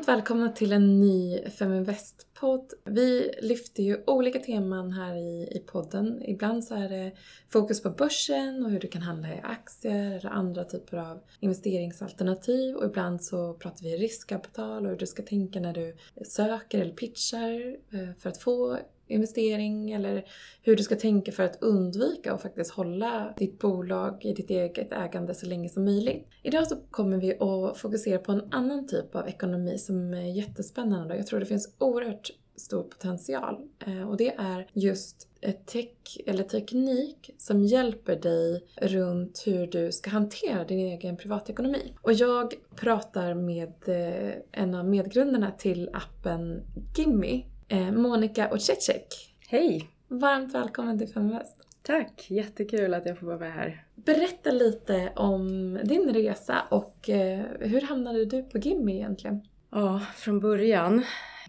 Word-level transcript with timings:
Varmt 0.00 0.08
välkomna 0.08 0.48
till 0.48 0.72
en 0.72 1.00
ny 1.00 1.38
Feminvest-podd. 1.50 2.72
Vi 2.84 3.34
lyfter 3.42 3.82
ju 3.82 4.02
olika 4.06 4.38
teman 4.38 4.92
här 4.92 5.14
i, 5.16 5.48
i 5.56 5.62
podden. 5.66 6.22
Ibland 6.22 6.64
så 6.64 6.74
är 6.74 6.88
det 6.88 7.12
fokus 7.48 7.82
på 7.82 7.90
börsen 7.90 8.64
och 8.64 8.70
hur 8.70 8.80
du 8.80 8.88
kan 8.88 9.02
handla 9.02 9.28
i 9.28 9.40
aktier 9.42 10.16
eller 10.16 10.30
andra 10.30 10.64
typer 10.64 10.96
av 10.96 11.20
investeringsalternativ. 11.40 12.76
Och 12.76 12.84
ibland 12.84 13.24
så 13.24 13.54
pratar 13.54 13.82
vi 13.82 13.96
riskkapital 13.96 14.84
och 14.84 14.90
hur 14.90 14.98
du 14.98 15.06
ska 15.06 15.22
tänka 15.22 15.60
när 15.60 15.72
du 15.72 15.96
söker 16.24 16.80
eller 16.80 16.94
pitchar 16.94 17.76
eh, 17.90 18.14
för 18.18 18.28
att 18.28 18.38
få 18.38 18.78
investering 19.10 19.92
eller 19.92 20.24
hur 20.62 20.76
du 20.76 20.82
ska 20.82 20.96
tänka 20.96 21.32
för 21.32 21.42
att 21.42 21.62
undvika 21.62 22.34
och 22.34 22.42
faktiskt 22.42 22.70
hålla 22.70 23.34
ditt 23.36 23.58
bolag 23.58 24.24
i 24.24 24.32
ditt 24.32 24.50
eget 24.50 24.92
ägande 24.92 25.34
så 25.34 25.46
länge 25.46 25.68
som 25.68 25.84
möjligt. 25.84 26.28
Idag 26.42 26.66
så 26.66 26.76
kommer 26.90 27.16
vi 27.16 27.38
att 27.38 27.78
fokusera 27.78 28.18
på 28.18 28.32
en 28.32 28.48
annan 28.50 28.86
typ 28.86 29.14
av 29.14 29.28
ekonomi 29.28 29.78
som 29.78 30.14
är 30.14 30.36
jättespännande 30.36 31.14
och 31.14 31.20
jag 31.20 31.26
tror 31.26 31.40
det 31.40 31.46
finns 31.46 31.74
oerhört 31.78 32.30
stor 32.60 32.82
potential. 32.82 33.56
Eh, 33.86 34.08
och 34.08 34.16
det 34.16 34.34
är 34.34 34.66
just 34.72 35.28
tech, 35.66 36.18
eller 36.26 36.42
teknik 36.44 37.30
som 37.38 37.64
hjälper 37.64 38.16
dig 38.16 38.64
runt 38.76 39.42
hur 39.46 39.66
du 39.66 39.92
ska 39.92 40.10
hantera 40.10 40.64
din 40.64 40.78
egen 40.78 41.16
privatekonomi. 41.16 41.92
Och 42.02 42.12
jag 42.12 42.54
pratar 42.76 43.34
med 43.34 43.74
eh, 43.86 44.34
en 44.52 44.74
av 44.74 44.84
medgrundarna 44.84 45.50
till 45.50 45.90
appen 45.92 46.62
Gimme 46.96 47.42
Monica 47.78 48.48
Ocecek. 48.52 49.06
Hej! 49.48 49.90
Varmt 50.08 50.54
välkommen 50.54 50.98
till 50.98 51.08
Feminvest. 51.08 51.56
Tack! 51.82 52.26
Jättekul 52.30 52.94
att 52.94 53.06
jag 53.06 53.18
får 53.18 53.26
vara 53.26 53.38
med 53.38 53.52
här. 53.52 53.84
Berätta 53.94 54.50
lite 54.50 55.12
om 55.16 55.74
din 55.84 56.12
resa 56.14 56.62
och 56.70 57.10
eh, 57.10 57.44
hur 57.60 57.80
hamnade 57.80 58.24
du 58.24 58.42
på 58.42 58.58
Gimmi 58.58 58.96
egentligen? 58.96 59.48
Ja, 59.70 60.02
från 60.16 60.40
början. 60.40 61.04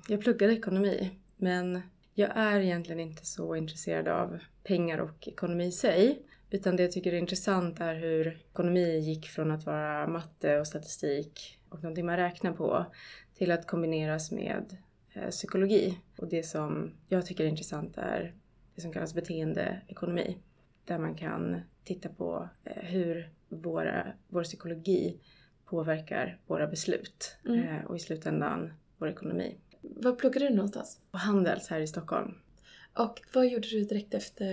Jag 0.07 0.21
pluggade 0.21 0.53
ekonomi, 0.53 1.11
men 1.37 1.81
jag 2.13 2.29
är 2.35 2.59
egentligen 2.59 2.99
inte 2.99 3.25
så 3.25 3.55
intresserad 3.55 4.07
av 4.07 4.39
pengar 4.63 4.97
och 4.97 5.27
ekonomi 5.27 5.65
i 5.65 5.71
sig. 5.71 6.21
Utan 6.49 6.75
det 6.75 6.83
jag 6.83 6.91
tycker 6.91 7.13
är 7.13 7.17
intressant 7.17 7.79
är 7.79 7.95
hur 7.95 8.27
ekonomi 8.51 8.99
gick 8.99 9.27
från 9.27 9.51
att 9.51 9.65
vara 9.65 10.07
matte 10.07 10.59
och 10.59 10.67
statistik 10.67 11.59
och 11.69 11.83
någonting 11.83 12.05
man 12.05 12.17
räknar 12.17 12.53
på 12.53 12.85
till 13.37 13.51
att 13.51 13.67
kombineras 13.67 14.31
med 14.31 14.77
Eh, 14.77 14.90
psykologi. 15.29 15.97
Och 16.17 16.27
det 16.27 16.43
som 16.43 16.91
jag 17.07 17.25
tycker 17.25 17.43
är 17.43 17.47
intressant 17.47 17.97
är 17.97 18.33
det 18.75 18.81
som 18.81 18.93
kallas 18.93 19.13
beteendeekonomi. 19.13 20.37
Där 20.85 20.97
man 20.97 21.15
kan 21.15 21.61
titta 21.83 22.09
på 22.09 22.49
eh, 22.63 22.83
hur 22.83 23.29
våra, 23.49 24.07
vår 24.27 24.43
psykologi 24.43 25.19
påverkar 25.65 26.39
våra 26.47 26.67
beslut 26.67 27.37
mm. 27.45 27.59
Eh, 27.59 27.85
och 27.85 27.95
i 27.95 27.99
slutändan 27.99 28.73
vår 28.97 29.09
ekonomi. 29.09 29.57
Var 29.81 30.15
pluggade 30.15 30.47
du 30.47 30.55
någonstans? 30.55 30.99
På 31.11 31.17
Handels 31.17 31.67
här 31.67 31.79
i 31.79 31.87
Stockholm. 31.87 32.33
Och 32.93 33.21
vad 33.33 33.47
gjorde 33.47 33.67
du 33.67 33.83
direkt 33.83 34.13
efter 34.13 34.45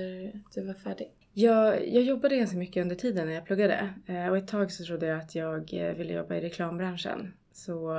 du 0.54 0.64
var 0.64 0.74
färdig? 0.74 1.12
Jag, 1.32 1.88
jag 1.88 2.02
jobbade 2.02 2.36
ganska 2.36 2.56
mycket 2.56 2.82
under 2.82 2.96
tiden 2.96 3.26
när 3.26 3.34
jag 3.34 3.44
pluggade 3.46 3.94
och 4.30 4.36
ett 4.36 4.48
tag 4.48 4.72
så 4.72 4.84
trodde 4.84 5.06
jag 5.06 5.18
att 5.18 5.34
jag 5.34 5.70
ville 5.94 6.12
jobba 6.12 6.34
i 6.34 6.40
reklambranschen. 6.40 7.34
Så 7.52 7.94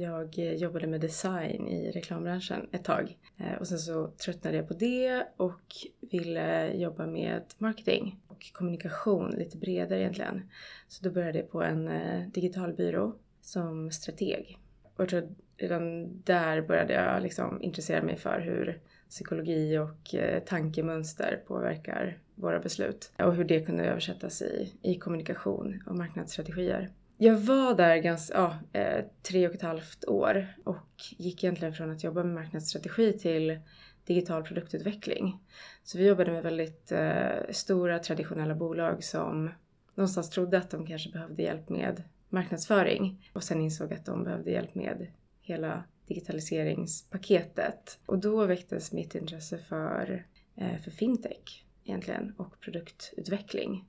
jag 0.00 0.38
eh, 0.38 0.54
jobbade 0.54 0.86
med 0.86 1.00
design 1.00 1.68
i 1.68 1.90
reklambranschen 1.90 2.68
ett 2.72 2.84
tag. 2.84 3.18
Eh, 3.36 3.54
och 3.60 3.68
sen 3.68 3.78
så 3.78 4.06
tröttnade 4.06 4.56
jag 4.56 4.68
på 4.68 4.74
det 4.74 5.26
och 5.36 5.62
ville 6.00 6.74
jobba 6.74 7.06
med 7.06 7.42
marketing 7.58 8.20
och 8.26 8.52
kommunikation 8.52 9.30
lite 9.30 9.58
bredare 9.58 10.00
egentligen. 10.00 10.42
Så 10.88 11.04
då 11.04 11.10
började 11.10 11.38
jag 11.38 11.50
på 11.50 11.62
en 11.62 11.88
eh, 11.88 12.28
digital 12.28 12.72
byrå 12.72 13.14
som 13.40 13.90
strateg. 13.90 14.58
Och 14.94 15.00
jag 15.00 15.08
tror 15.08 15.28
redan 15.56 16.08
där 16.22 16.60
började 16.60 16.92
jag 16.92 17.22
liksom 17.22 17.62
intressera 17.62 18.02
mig 18.02 18.16
för 18.16 18.40
hur 18.40 18.80
psykologi 19.08 19.78
och 19.78 20.14
tankemönster 20.46 21.42
påverkar 21.46 22.18
våra 22.34 22.60
beslut 22.60 23.12
och 23.18 23.34
hur 23.34 23.44
det 23.44 23.60
kunde 23.60 23.84
översättas 23.84 24.42
i, 24.42 24.72
i 24.82 24.94
kommunikation 24.94 25.82
och 25.86 25.96
marknadsstrategier. 25.96 26.90
Jag 27.20 27.36
var 27.36 27.74
där 27.74 27.96
ganska, 27.96 28.34
ja, 28.34 28.80
eh, 28.80 29.04
tre 29.22 29.48
och 29.48 29.54
ett 29.54 29.62
halvt 29.62 30.04
år 30.04 30.46
och 30.64 31.16
gick 31.16 31.44
egentligen 31.44 31.74
från 31.74 31.90
att 31.90 32.04
jobba 32.04 32.24
med 32.24 32.34
marknadsstrategi 32.34 33.18
till 33.18 33.60
digital 34.04 34.42
produktutveckling. 34.42 35.40
Så 35.82 35.98
vi 35.98 36.06
jobbade 36.06 36.32
med 36.32 36.42
väldigt 36.42 36.92
eh, 36.92 37.50
stora 37.50 37.98
traditionella 37.98 38.54
bolag 38.54 39.04
som 39.04 39.50
någonstans 39.94 40.30
trodde 40.30 40.58
att 40.58 40.70
de 40.70 40.86
kanske 40.86 41.10
behövde 41.10 41.42
hjälp 41.42 41.68
med 41.68 42.02
marknadsföring 42.28 43.30
och 43.32 43.44
sen 43.44 43.60
insåg 43.60 43.92
att 43.92 44.06
de 44.06 44.24
behövde 44.24 44.50
hjälp 44.50 44.74
med 44.74 45.06
hela 45.40 45.84
digitaliseringspaketet. 46.06 47.98
Och 48.06 48.18
då 48.18 48.46
väcktes 48.46 48.92
mitt 48.92 49.14
intresse 49.14 49.58
för, 49.58 50.26
eh, 50.56 50.80
för 50.80 50.90
fintech 50.90 51.64
egentligen 51.84 52.34
och 52.36 52.60
produktutveckling. 52.60 53.84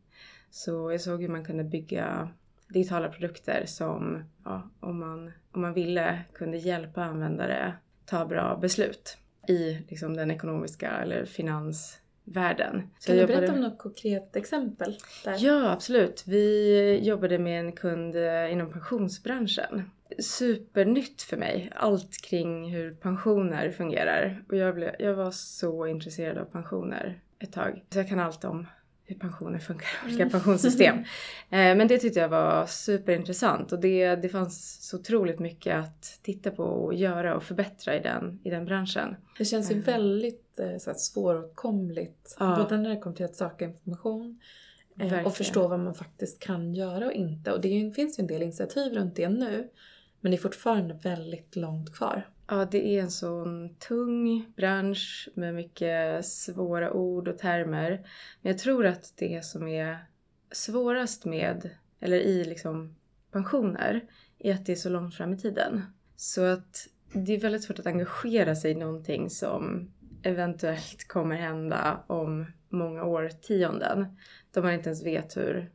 Så 0.51 0.91
jag 0.91 1.01
såg 1.01 1.21
hur 1.21 1.29
man 1.29 1.45
kunde 1.45 1.63
bygga 1.63 2.29
digitala 2.69 3.09
produkter 3.09 3.65
som, 3.65 4.23
ja, 4.45 4.69
om, 4.79 4.99
man, 4.99 5.31
om 5.51 5.61
man 5.61 5.73
ville, 5.73 6.19
kunde 6.33 6.57
hjälpa 6.57 7.03
användare 7.03 7.73
ta 8.05 8.25
bra 8.25 8.57
beslut 8.61 9.17
i 9.47 9.77
liksom, 9.87 10.15
den 10.17 10.31
ekonomiska 10.31 10.91
eller 10.91 11.25
finansvärlden. 11.25 12.89
kan 13.05 13.17
du 13.17 13.27
berätta 13.27 13.53
om 13.53 13.61
något 13.61 13.77
konkret 13.77 14.35
exempel? 14.35 14.97
Där? 15.23 15.35
Ja, 15.39 15.71
absolut. 15.71 16.23
Vi 16.27 16.99
jobbade 17.03 17.39
med 17.39 17.59
en 17.59 17.71
kund 17.71 18.15
eh, 18.15 18.51
inom 18.51 18.71
pensionsbranschen. 18.71 19.91
Supernytt 20.19 21.21
för 21.21 21.37
mig, 21.37 21.71
allt 21.75 22.21
kring 22.21 22.71
hur 22.71 22.93
pensioner 22.93 23.71
fungerar. 23.71 24.43
Och 24.49 24.57
jag, 24.57 24.75
blev, 24.75 24.95
jag 24.99 25.13
var 25.13 25.31
så 25.31 25.87
intresserad 25.87 26.37
av 26.37 26.45
pensioner 26.45 27.21
ett 27.39 27.51
tag. 27.51 27.83
Så 27.89 27.99
jag 27.99 28.09
kan 28.09 28.19
allt 28.19 28.43
om 28.43 28.67
hur 29.09 29.15
pensioner 29.15 29.59
funkar, 29.59 29.87
olika 30.05 30.23
mm. 30.23 30.31
pensionssystem. 30.31 30.97
Eh, 31.51 31.75
men 31.75 31.87
det 31.87 31.97
tyckte 31.97 32.19
jag 32.19 32.29
var 32.29 32.65
superintressant 32.65 33.71
och 33.71 33.79
det, 33.79 34.15
det 34.15 34.29
fanns 34.29 34.87
så 34.89 34.97
otroligt 34.97 35.39
mycket 35.39 35.75
att 35.75 36.19
titta 36.21 36.51
på 36.51 36.63
och 36.63 36.93
göra 36.93 37.35
och 37.35 37.43
förbättra 37.43 37.95
i 37.95 37.99
den, 37.99 38.39
i 38.43 38.49
den 38.49 38.65
branschen. 38.65 39.15
Det 39.37 39.45
känns 39.45 39.71
ju 39.71 39.73
mm. 39.73 39.85
väldigt 39.85 40.59
eh, 40.59 40.77
så 40.77 40.89
här, 40.89 40.97
svåråtkomligt, 40.97 42.35
ja. 42.39 42.55
både 42.57 42.77
när 42.77 42.89
det 42.89 42.97
kommer 42.97 43.15
till 43.15 43.25
att 43.25 43.35
söka 43.35 43.65
information 43.65 44.39
eh, 44.95 44.99
Verkligen. 44.99 45.25
och 45.25 45.35
förstå 45.35 45.67
vad 45.67 45.79
man 45.79 45.93
faktiskt 45.93 46.39
kan 46.39 46.75
göra 46.75 47.05
och 47.05 47.13
inte. 47.13 47.51
Och 47.51 47.61
det 47.61 47.95
finns 47.95 48.19
ju 48.19 48.21
en 48.21 48.27
del 48.27 48.41
initiativ 48.41 48.93
runt 48.93 49.15
det 49.15 49.29
nu, 49.29 49.69
men 50.21 50.31
det 50.31 50.37
är 50.37 50.41
fortfarande 50.41 50.99
väldigt 51.03 51.55
långt 51.55 51.93
kvar. 51.93 52.27
Ja, 52.51 52.65
det 52.71 52.87
är 52.87 53.01
en 53.01 53.11
sån 53.11 53.75
tung 53.75 54.45
bransch 54.55 55.29
med 55.33 55.55
mycket 55.55 56.25
svåra 56.25 56.93
ord 56.93 57.27
och 57.27 57.37
termer. 57.37 57.89
Men 58.41 58.51
jag 58.51 58.57
tror 58.57 58.85
att 58.85 59.13
det 59.17 59.45
som 59.45 59.67
är 59.67 59.97
svårast 60.51 61.25
med, 61.25 61.69
eller 61.99 62.17
i 62.17 62.45
liksom 62.45 62.95
pensioner, 63.31 64.03
är 64.39 64.53
att 64.53 64.65
det 64.65 64.71
är 64.71 64.75
så 64.75 64.89
långt 64.89 65.15
fram 65.15 65.33
i 65.33 65.37
tiden. 65.37 65.81
Så 66.15 66.43
att 66.43 66.87
det 67.13 67.35
är 67.35 67.39
väldigt 67.39 67.63
svårt 67.63 67.79
att 67.79 67.85
engagera 67.85 68.55
sig 68.55 68.71
i 68.71 68.75
någonting 68.75 69.29
som 69.29 69.91
eventuellt 70.23 71.07
kommer 71.07 71.35
hända 71.35 72.03
om 72.07 72.45
många 72.69 73.03
årtionden. 73.03 74.17
Då 74.53 74.61
man 74.61 74.73
inte 74.73 74.89
ens 74.89 75.05
vet 75.05 75.37
hur 75.37 75.71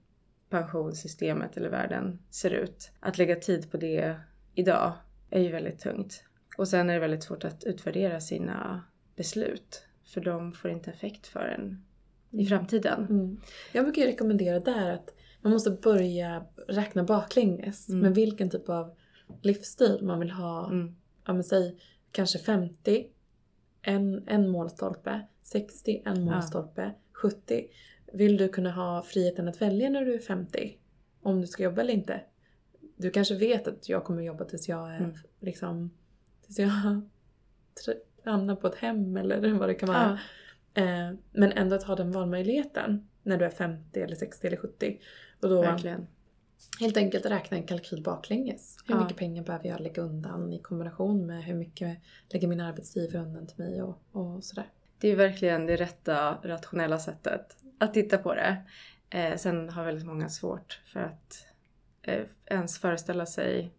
pensionssystemet 0.51 1.57
eller 1.57 1.71
världen 1.71 2.19
ser 2.31 2.51
ut. 2.51 2.91
Att 3.01 3.19
lägga 3.19 3.37
tid 3.37 3.71
på 3.71 3.77
det 3.77 4.17
idag 4.55 4.93
är 5.31 5.41
ju 5.41 5.53
väldigt 5.53 5.81
tungt. 5.81 6.25
Och 6.57 6.69
sen 6.69 6.91
är 6.91 6.95
det 6.95 7.01
väldigt 7.01 7.23
svårt 7.23 7.45
att 7.45 7.65
utvärdera 7.65 8.21
sina 8.21 8.85
beslut. 9.17 9.87
För 10.05 10.21
de 10.21 10.53
får 10.53 10.71
inte 10.71 10.91
effekt 10.91 11.27
förrän 11.27 11.85
i 12.31 12.47
framtiden. 12.47 13.07
Mm. 13.11 13.41
Jag 13.73 13.85
brukar 13.85 14.03
rekommendera 14.03 14.61
där 14.61 14.91
att 14.91 15.15
man 15.41 15.53
måste 15.53 15.71
börja 15.71 16.47
räkna 16.69 17.05
baklänges 17.05 17.89
mm. 17.89 18.01
med 18.01 18.15
vilken 18.15 18.51
typ 18.51 18.69
av 18.69 18.97
livsstil 19.43 19.99
man 20.03 20.21
vill 20.21 20.31
ha. 20.31 20.67
Mm. 20.71 20.97
Ja 21.27 21.33
men 21.33 21.45
säg 21.45 21.77
kanske 22.13 22.39
50, 22.39 23.07
en, 23.83 24.29
en 24.29 24.49
målstolpe, 24.49 25.21
60, 25.43 26.03
en 26.05 26.25
målstolpe, 26.25 26.83
ja. 26.83 27.01
70. 27.13 27.67
Vill 28.13 28.37
du 28.37 28.49
kunna 28.49 28.73
ha 28.73 29.03
friheten 29.03 29.49
att 29.49 29.63
välja 29.63 29.91
när 29.91 30.05
du 30.05 30.15
är 30.15 30.19
50? 30.19 30.79
Om 31.23 31.41
du 31.41 31.47
ska 31.47 31.63
jobba 31.63 31.81
eller 31.81 31.95
inte? 31.95 32.21
Du 32.97 33.11
kanske 33.11 33.35
vet 33.35 33.69
att 33.69 33.89
jag 33.89 34.05
kommer 34.05 34.23
jobba 34.23 34.45
tills 34.45 34.69
jag 34.69 34.95
är 34.95 34.99
mm. 34.99 35.15
liksom 35.41 35.91
tills 36.47 36.59
jag 36.59 36.71
hamnar 38.25 38.57
på 38.57 38.67
ett 38.67 38.75
hem 38.75 39.17
eller 39.17 39.53
vad 39.59 39.69
det 39.69 39.75
kan 39.75 39.89
vara. 39.89 40.19
Ja. 40.75 40.83
Eh, 40.83 41.15
men 41.33 41.53
ändå 41.53 41.77
att 41.77 41.83
ha 41.83 41.97
den 41.97 42.13
valmöjligheten 42.13 43.09
när 43.23 43.39
du 43.39 43.45
är 43.45 43.51
50 43.51 44.01
eller 44.01 44.17
60 44.17 44.47
eller 44.47 44.57
70. 44.57 45.01
Och 45.41 45.49
då 45.49 45.63
Verkligen. 45.63 46.07
helt 46.81 46.97
enkelt 46.97 47.27
räkna 47.27 47.57
en 47.57 47.63
kalkyl 47.67 48.03
baklänges. 48.03 48.77
Hur 48.87 48.95
ja. 48.95 49.03
mycket 49.03 49.17
pengar 49.17 49.43
behöver 49.43 49.69
jag 49.69 49.81
lägga 49.81 50.03
undan 50.03 50.53
i 50.53 50.59
kombination 50.59 51.27
med 51.27 51.45
hur 51.45 51.55
mycket 51.55 51.99
lägger 52.29 52.49
min 52.49 52.61
arbetsgivare 52.61 53.23
undan 53.23 53.47
till 53.47 53.59
mig 53.59 53.83
och, 53.83 54.03
och 54.13 54.45
sådär. 54.45 54.67
Det 54.99 55.09
är 55.09 55.17
verkligen 55.17 55.67
det 55.67 55.77
rätta 55.77 56.39
rationella 56.43 56.99
sättet 56.99 57.57
att 57.79 57.95
titta 57.95 58.19
på 58.19 58.35
det. 58.35 58.57
Eh, 59.11 59.37
sen 59.37 59.69
har 59.69 59.85
väldigt 59.85 60.07
många 60.07 60.29
svårt 60.29 60.81
för 60.85 61.01
att 61.01 61.47
eh, 62.03 62.25
ens 62.47 62.79
föreställa 62.79 63.27
sig 63.27 63.73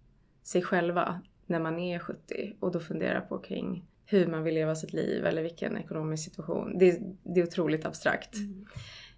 sig 0.44 0.62
själva 0.62 1.22
när 1.46 1.60
man 1.60 1.80
är 1.80 2.00
70 2.00 2.56
och 2.60 2.72
då 2.72 2.80
fundera 2.80 3.22
på 3.22 3.40
kring 3.40 3.86
hur 4.06 4.28
man 4.28 4.44
vill 4.44 4.54
leva 4.54 4.76
sitt 4.76 4.94
liv 4.94 5.26
eller 5.26 5.42
vilken 5.44 5.78
ekonomisk 5.78 6.24
situation. 6.24 6.78
Det, 6.78 7.00
det 7.24 7.40
är 7.40 7.44
otroligt 7.44 7.86
abstrakt. 7.86 8.36
Mm. 8.36 8.66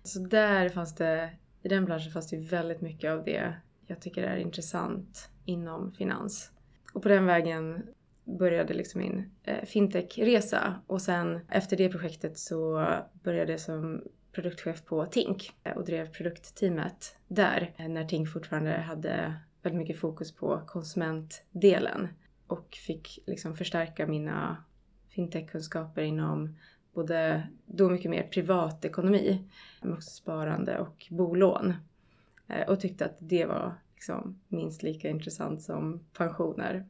Så 0.03 0.19
där 0.19 0.69
fanns 0.69 0.95
det, 0.95 1.29
i 1.63 1.67
den 1.67 1.85
branschen 1.85 2.11
fanns 2.11 2.29
det 2.29 2.37
väldigt 2.37 2.81
mycket 2.81 3.11
av 3.11 3.23
det 3.23 3.53
jag 3.87 4.01
tycker 4.01 4.23
är 4.23 4.37
intressant 4.37 5.29
inom 5.45 5.91
finans. 5.91 6.51
Och 6.93 7.03
på 7.03 7.09
den 7.09 7.25
vägen 7.25 7.83
började 8.39 8.73
liksom 8.73 9.01
min 9.01 9.31
eh, 9.43 9.65
fintech-resa 9.65 10.75
och 10.87 11.01
sen 11.01 11.39
efter 11.49 11.77
det 11.77 11.89
projektet 11.89 12.37
så 12.37 12.89
började 13.23 13.51
jag 13.51 13.61
som 13.61 14.03
produktchef 14.31 14.85
på 14.85 15.05
Tink 15.05 15.51
och 15.75 15.85
drev 15.85 16.11
produktteamet 16.11 17.17
där 17.27 17.73
när 17.77 18.05
Tink 18.05 18.29
fortfarande 18.33 18.71
hade 18.71 19.33
väldigt 19.67 19.87
mycket 19.87 20.01
fokus 20.01 20.31
på 20.31 20.61
konsumentdelen 20.67 22.07
och 22.47 22.77
fick 22.87 23.19
liksom 23.25 23.55
förstärka 23.55 24.07
mina 24.07 24.63
fintech-kunskaper 25.09 26.01
inom 26.01 26.57
både 26.93 27.47
då 27.65 27.89
mycket 27.89 28.11
mer 28.11 28.23
privatekonomi, 28.23 29.49
men 29.81 29.93
också 29.93 30.09
sparande 30.09 30.79
och 30.79 31.07
bolån. 31.09 31.73
Eh, 32.47 32.69
och 32.69 32.79
tyckte 32.79 33.05
att 33.05 33.15
det 33.19 33.45
var 33.45 33.75
liksom 33.93 34.39
minst 34.47 34.83
lika 34.83 35.09
intressant 35.09 35.61
som 35.61 35.99
pensioner. 36.13 36.85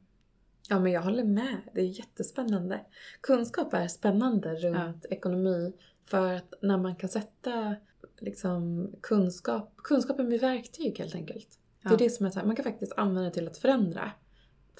Ja 0.69 0.79
men 0.79 0.91
jag 0.91 1.01
håller 1.01 1.23
med. 1.23 1.57
Det 1.73 1.81
är 1.81 1.99
jättespännande. 1.99 2.85
Kunskap 3.21 3.73
är 3.73 3.87
spännande 3.87 4.55
runt 4.55 5.05
ja. 5.09 5.15
ekonomi 5.15 5.73
för 6.05 6.33
att 6.33 6.53
när 6.61 6.77
man 6.77 6.95
kan 6.95 7.09
sätta 7.09 7.75
liksom, 8.19 8.91
kunskap, 9.01 9.73
kunskapen 9.77 10.27
blir 10.27 10.39
verktyg 10.39 10.99
helt 10.99 11.15
enkelt. 11.15 11.59
Ja. 11.81 11.89
Det 11.89 11.95
är 11.95 11.97
det 11.97 12.09
som 12.09 12.25
är 12.25 12.29
så 12.29 12.39
här, 12.39 12.45
man 12.45 12.55
kan 12.55 12.65
faktiskt 12.65 12.93
använda 12.97 13.29
det 13.29 13.33
till 13.33 13.47
att 13.47 13.57
förändra 13.57 14.11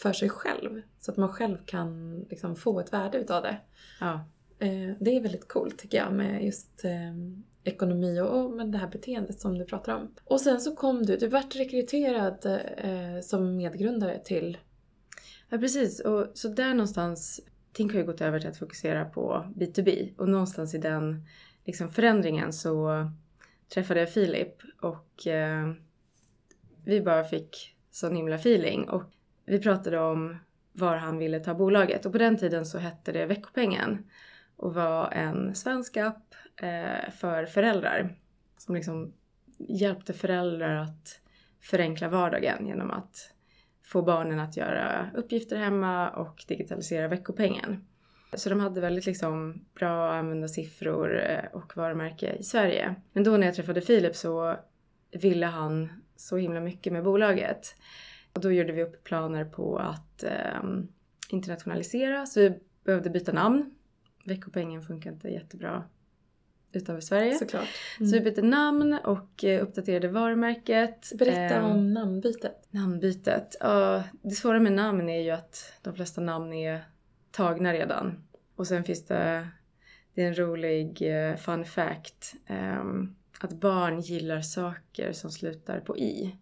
för 0.01 0.13
sig 0.13 0.29
själv. 0.29 0.81
Så 0.99 1.11
att 1.11 1.17
man 1.17 1.29
själv 1.29 1.57
kan 1.65 2.19
liksom, 2.29 2.55
få 2.55 2.79
ett 2.79 2.94
värde 2.94 3.17
utav 3.17 3.44
det. 3.44 3.57
Ja. 3.99 4.13
Eh, 4.59 4.95
det 4.99 5.15
är 5.15 5.21
väldigt 5.21 5.47
coolt 5.47 5.77
tycker 5.79 5.97
jag 5.97 6.13
med 6.13 6.45
just 6.45 6.85
eh, 6.85 7.13
ekonomi 7.63 8.19
och, 8.21 8.45
och 8.45 8.51
med 8.51 8.71
det 8.71 8.77
här 8.77 8.88
beteendet 8.88 9.41
som 9.41 9.57
du 9.57 9.65
pratar 9.65 9.95
om. 9.95 10.15
Och 10.23 10.41
sen 10.41 10.61
så 10.61 10.75
kom 10.75 11.05
du, 11.05 11.17
du 11.17 11.27
vart 11.27 11.55
rekryterad 11.55 12.45
eh, 12.77 13.21
som 13.21 13.55
medgrundare 13.55 14.19
till... 14.19 14.57
Ja 15.49 15.57
precis, 15.57 15.99
och 15.99 16.27
så 16.33 16.47
där 16.47 16.73
någonstans 16.73 17.41
Tink 17.73 17.91
har 17.91 17.99
ju 17.99 18.05
gått 18.05 18.21
över 18.21 18.39
till 18.39 18.49
att 18.49 18.57
fokusera 18.57 19.05
på 19.05 19.45
B2B 19.55 20.17
och 20.17 20.29
någonstans 20.29 20.73
i 20.73 20.77
den 20.77 21.25
liksom, 21.65 21.89
förändringen 21.89 22.53
så 22.53 22.89
träffade 23.73 23.99
jag 23.99 24.13
Filip 24.13 24.55
och 24.81 25.27
eh, 25.27 25.73
vi 26.88 27.01
bara 27.01 27.24
fick 27.24 27.75
sån 27.92 28.16
himla 28.16 28.36
feeling 28.36 28.89
och 28.89 29.04
vi 29.45 29.60
pratade 29.60 30.00
om 30.00 30.38
var 30.74 30.95
han 30.95 31.18
ville 31.18 31.39
ta 31.39 31.54
bolaget 31.54 32.06
och 32.06 32.12
på 32.12 32.18
den 32.18 32.38
tiden 32.38 32.66
så 32.66 32.78
hette 32.78 33.12
det 33.12 33.25
Veckopengen 33.25 34.10
och 34.56 34.74
var 34.74 35.12
en 35.12 35.56
svensk 35.56 35.98
app 35.98 36.36
eh, 36.62 37.12
för 37.12 37.45
föräldrar 37.45 38.16
som 38.57 38.75
liksom 38.75 39.13
hjälpte 39.57 40.13
föräldrar 40.13 40.75
att 40.75 41.19
förenkla 41.62 42.10
vardagen 42.10 42.68
genom 42.68 42.92
att 42.92 43.33
få 43.86 44.01
barnen 44.01 44.40
att 44.40 44.57
göra 44.57 45.10
uppgifter 45.16 45.57
hemma 45.57 46.10
och 46.10 46.45
digitalisera 46.48 47.07
veckopengen. 47.07 47.88
Så 48.33 48.50
de 48.50 48.60
hade 48.60 48.81
väldigt 48.81 49.06
liksom 49.06 49.66
bra 49.74 50.13
användarsiffror 50.13 51.19
eh, 51.19 51.45
och 51.54 51.78
varumärke 51.78 52.36
i 52.36 52.44
Sverige. 52.44 52.95
Men 53.13 53.24
då 53.24 53.38
när 53.38 53.48
jag 53.48 53.56
träffade 53.56 53.81
Filip 53.81 54.16
så 54.16 54.56
ville 55.12 55.45
han 55.45 55.90
så 56.18 56.38
himla 56.38 56.60
mycket 56.60 56.94
med 56.94 57.04
bolaget. 57.04 57.75
Och 58.34 58.42
då 58.42 58.52
gjorde 58.52 58.74
vi 58.74 58.84
upp 58.84 59.04
planer 59.04 59.46
på 59.46 59.78
att 59.78 60.24
eh, 60.24 60.64
internationalisera 61.30 62.25
så 62.25 62.40
vi 62.40 62.60
behövde 62.84 63.10
byta 63.10 63.31
namn. 63.31 63.75
Veckopengen 64.25 64.81
funkar 64.81 65.12
inte 65.12 65.30
jättebra 65.30 65.84
utanför 66.72 67.02
Sverige. 67.02 67.36
Såklart. 67.36 67.68
Mm. 68.00 68.10
Så 68.10 68.18
vi 68.18 68.22
bytte 68.22 68.42
namn 68.42 68.94
och 69.04 69.44
eh, 69.44 69.64
uppdaterade 69.64 70.08
varumärket. 70.08 71.12
Berätta 71.16 71.56
eh, 71.56 71.66
om 71.66 71.94
namnbytet. 71.94 72.68
Namnbytet. 72.69 73.56
Ja, 73.60 74.04
det 74.22 74.31
svåra 74.31 74.60
med 74.60 74.72
namn 74.72 75.10
är 75.10 75.22
ju 75.22 75.31
att 75.31 75.74
de 75.81 75.96
flesta 75.96 76.22
namn 76.22 76.54
är 76.54 76.81
tagna 77.31 77.74
redan. 77.74 78.24
Och 78.56 78.68
sen 78.68 78.84
finns 78.84 79.06
det, 79.06 79.48
det 80.14 80.24
är 80.24 80.28
en 80.28 80.38
rolig 80.38 81.02
eh, 81.02 81.36
fun 81.36 81.66
fact. 81.66 82.36
Eh, 82.46 82.84
att 83.42 83.54
barn 83.54 84.00
gillar 84.01 84.42
saker 84.42 85.12
som 85.12 85.31
slutar 85.31 85.80
på 85.80 85.98
i. 85.98 86.36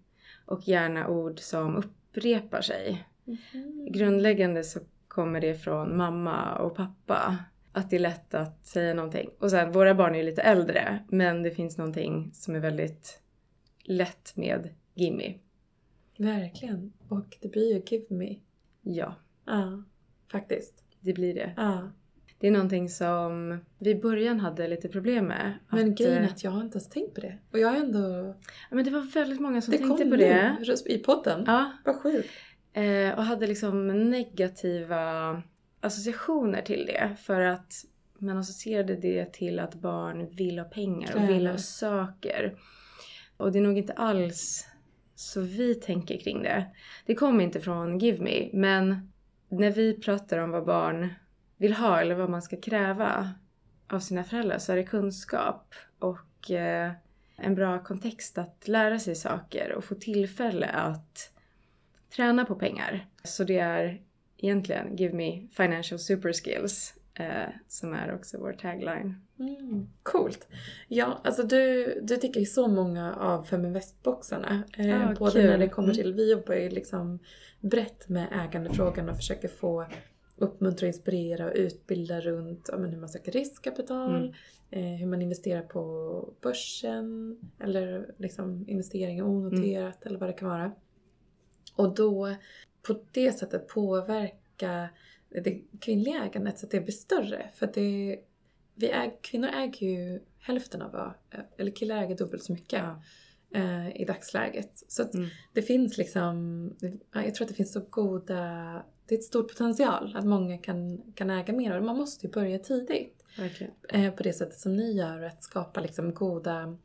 Och 0.45 0.67
gärna 0.67 1.07
ord 1.07 1.39
som 1.39 1.75
upprepar 1.75 2.61
sig. 2.61 3.07
Mm. 3.27 3.91
Grundläggande 3.91 4.63
så 4.63 4.79
kommer 5.07 5.41
det 5.41 5.55
från 5.55 5.97
mamma 5.97 6.55
och 6.55 6.75
pappa 6.75 7.37
att 7.71 7.89
det 7.89 7.95
är 7.95 7.99
lätt 7.99 8.33
att 8.33 8.65
säga 8.67 8.93
någonting. 8.93 9.29
Och 9.39 9.51
sen, 9.51 9.71
våra 9.71 9.95
barn 9.95 10.15
är 10.15 10.19
ju 10.19 10.25
lite 10.25 10.41
äldre, 10.41 11.03
men 11.09 11.43
det 11.43 11.51
finns 11.51 11.77
någonting 11.77 12.31
som 12.33 12.55
är 12.55 12.59
väldigt 12.59 13.21
lätt 13.83 14.35
med 14.35 14.69
Gimme. 14.93 15.39
Verkligen. 16.17 16.93
Och 17.07 17.37
det 17.41 17.47
blir 17.47 17.73
ju 17.73 17.81
Give 17.85 18.15
Me. 18.15 18.39
Ja. 18.81 19.15
Ja, 19.45 19.83
faktiskt. 20.31 20.83
Det 20.99 21.13
blir 21.13 21.35
det. 21.35 21.53
Ja. 21.57 21.91
Det 22.45 22.49
är 22.49 22.53
någonting 22.53 22.89
som 22.89 23.59
vi 23.79 23.89
i 23.89 23.95
början 23.95 24.39
hade 24.39 24.67
lite 24.67 24.89
problem 24.89 25.25
med. 25.25 25.53
Men 25.69 25.95
grejen 25.95 26.17
är 26.17 26.21
eh, 26.21 26.29
att 26.29 26.43
jag 26.43 26.51
har 26.51 26.61
inte 26.61 26.77
ens 26.77 26.89
tänkt 26.89 27.15
på 27.15 27.21
det. 27.21 27.37
Och 27.51 27.59
jag 27.59 27.67
har 27.67 27.77
ändå... 27.77 28.35
Ja, 28.69 28.75
men 28.75 28.85
det 28.85 28.91
var 28.91 29.01
väldigt 29.01 29.39
många 29.39 29.61
som 29.61 29.71
det 29.71 29.77
tänkte 29.77 30.05
på 30.05 30.15
det. 30.15 30.55
Det 30.59 30.65
kom 30.65 30.75
nu 30.85 30.93
i 30.93 30.97
podden. 30.97 31.43
Ja. 31.47 31.71
Vad 31.85 31.95
sjukt. 31.95 32.29
Eh, 32.73 33.17
och 33.17 33.23
hade 33.23 33.47
liksom 33.47 33.87
negativa 34.09 35.41
associationer 35.79 36.61
till 36.61 36.85
det 36.85 37.15
för 37.19 37.41
att 37.41 37.73
man 38.19 38.37
associerade 38.37 38.95
det 38.95 39.33
till 39.33 39.59
att 39.59 39.75
barn 39.75 40.29
vill 40.35 40.59
ha 40.59 40.65
pengar 40.65 41.15
och 41.15 41.29
vill 41.29 41.47
ha 41.47 41.57
saker. 41.57 42.57
Och 43.37 43.51
det 43.51 43.59
är 43.59 43.63
nog 43.63 43.77
inte 43.77 43.93
alls 43.93 44.67
så 45.15 45.41
vi 45.41 45.75
tänker 45.75 46.17
kring 46.17 46.43
det. 46.43 46.65
Det 47.05 47.15
kommer 47.15 47.43
inte 47.43 47.59
från 47.61 47.99
Give 47.99 48.23
Me, 48.23 48.49
men 48.53 49.11
när 49.49 49.71
vi 49.71 49.93
pratar 49.93 50.37
om 50.37 50.51
vad 50.51 50.65
barn 50.65 51.09
vill 51.57 51.73
ha 51.73 52.01
eller 52.01 52.15
vad 52.15 52.29
man 52.29 52.41
ska 52.41 52.57
kräva 52.57 53.29
av 53.87 53.99
sina 53.99 54.23
föräldrar 54.23 54.57
så 54.57 54.71
är 54.71 54.75
det 54.75 54.83
kunskap 54.83 55.75
och 55.99 56.51
eh, 56.51 56.91
en 57.35 57.55
bra 57.55 57.83
kontext 57.83 58.37
att 58.37 58.67
lära 58.67 58.99
sig 58.99 59.15
saker 59.15 59.73
och 59.73 59.83
få 59.83 59.95
tillfälle 59.95 60.67
att 60.67 61.31
träna 62.15 62.45
på 62.45 62.55
pengar. 62.55 63.07
Så 63.23 63.43
det 63.43 63.59
är 63.59 64.01
egentligen 64.37 64.95
Give 64.95 65.13
me 65.13 65.47
financial 65.47 65.99
super 65.99 66.33
skills 66.33 66.93
eh, 67.13 67.49
som 67.67 67.93
är 67.93 68.15
också 68.15 68.37
vår 68.39 68.53
tagline. 68.53 69.21
Mm, 69.39 69.87
coolt! 70.03 70.47
Ja, 70.87 71.21
alltså 71.23 71.43
du, 71.43 71.85
du 72.03 72.17
tycker 72.17 72.39
ju 72.39 72.45
så 72.45 72.67
många 72.67 73.15
av 73.15 73.45
Feminvest-boxarna. 73.45 74.63
Eh, 74.77 75.09
ah, 75.09 75.13
både 75.19 75.31
kul. 75.31 75.45
när 75.45 75.57
det 75.57 75.69
kommer 75.69 75.93
mm. 75.93 75.95
till, 75.95 76.13
vi 76.13 76.31
jobbar 76.31 76.55
ju 76.55 76.69
liksom 76.69 77.19
brett 77.59 78.09
med 78.09 78.27
ägandefrågan 78.31 79.09
och 79.09 79.15
försöker 79.15 79.47
få 79.47 79.85
uppmuntra, 80.37 80.87
inspirera 80.87 81.45
och 81.45 81.55
utbilda 81.55 82.21
runt 82.21 82.69
ja, 82.71 82.77
men 82.77 82.91
hur 82.91 82.99
man 82.99 83.09
söker 83.09 83.31
riskkapital, 83.31 84.15
mm. 84.15 84.33
eh, 84.69 84.99
hur 84.99 85.07
man 85.07 85.21
investerar 85.21 85.61
på 85.61 86.33
börsen 86.41 87.37
eller 87.59 88.13
liksom 88.17 88.65
investeringar 88.67 89.23
onoterat 89.23 89.95
mm. 89.95 90.07
eller 90.07 90.19
vad 90.19 90.29
det 90.29 90.33
kan 90.33 90.49
vara. 90.49 90.71
Och 91.75 91.95
då 91.95 92.35
på 92.87 92.99
det 93.11 93.31
sättet 93.31 93.67
påverka 93.67 94.89
det 95.29 95.61
kvinnliga 95.81 96.23
ägandet 96.25 96.59
så 96.59 96.65
att 96.65 96.71
det 96.71 96.81
blir 96.81 96.93
större. 96.93 97.49
För 97.53 97.71
det, 97.73 98.19
vi 98.75 98.89
äg, 98.89 99.19
kvinnor 99.21 99.49
äger 99.49 99.87
ju 99.87 100.19
hälften 100.39 100.81
av 100.81 100.91
vad, 100.91 101.13
eller 101.57 101.71
killar 101.71 102.03
äger 102.03 102.17
dubbelt 102.17 102.43
så 102.43 102.53
mycket 102.53 102.83
ja. 102.83 103.01
eh, 103.59 104.01
i 104.01 104.05
dagsläget. 104.05 104.83
Så 104.87 105.03
mm. 105.13 105.27
det 105.53 105.61
finns 105.61 105.97
liksom, 105.97 106.69
jag 107.13 107.35
tror 107.35 107.45
att 107.45 107.49
det 107.49 107.55
finns 107.55 107.73
så 107.73 107.85
goda, 107.89 108.83
det 109.07 109.15
är 109.15 109.19
ett 109.19 109.23
stort 109.23 109.47
potential 109.47 110.15
att 110.15 110.25
många 110.25 110.57
kan, 110.57 111.01
kan 111.15 111.29
äga 111.29 111.53
mer 111.53 111.77
och 111.77 111.83
man 111.83 111.97
måste 111.97 112.27
ju 112.27 112.33
börja 112.33 112.59
tidigt. 112.59 113.23
Eh, 113.89 114.13
på 114.13 114.23
det 114.23 114.33
sättet 114.33 114.59
som 114.59 114.75
ni 114.75 114.91
gör, 114.97 115.23
att 115.23 115.43
skapa 115.43 115.81
liksom 115.81 116.13
goda 116.13 116.77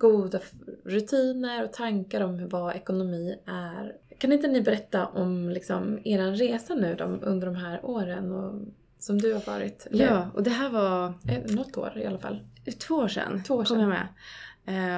goda 0.00 0.40
rutiner 0.84 1.64
och 1.64 1.72
tankar 1.72 2.20
om 2.20 2.48
vad 2.48 2.76
ekonomi 2.76 3.38
är. 3.46 3.96
Kan 4.18 4.32
inte 4.32 4.48
ni 4.48 4.60
berätta 4.60 5.06
om 5.06 5.50
liksom 5.50 5.98
er 6.04 6.32
resa 6.32 6.74
nu 6.74 6.94
då, 6.94 7.04
under 7.04 7.46
de 7.46 7.56
här 7.56 7.84
åren 7.84 8.32
och, 8.32 8.60
som 8.98 9.18
du 9.18 9.32
har 9.32 9.40
varit? 9.46 9.86
Ja, 9.90 10.30
och 10.34 10.42
det 10.42 10.50
här 10.50 10.70
var... 10.70 11.14
Eh, 11.28 11.54
något 11.56 11.76
år 11.76 11.92
i 11.98 12.06
alla 12.06 12.18
fall. 12.18 12.40
Två 12.78 12.94
år 12.94 13.08
sedan, 13.08 13.42
Två 13.46 13.54
år 13.54 13.64
sedan. 13.64 13.76
kom 13.76 13.80
jag 13.80 13.88
med. 13.88 14.08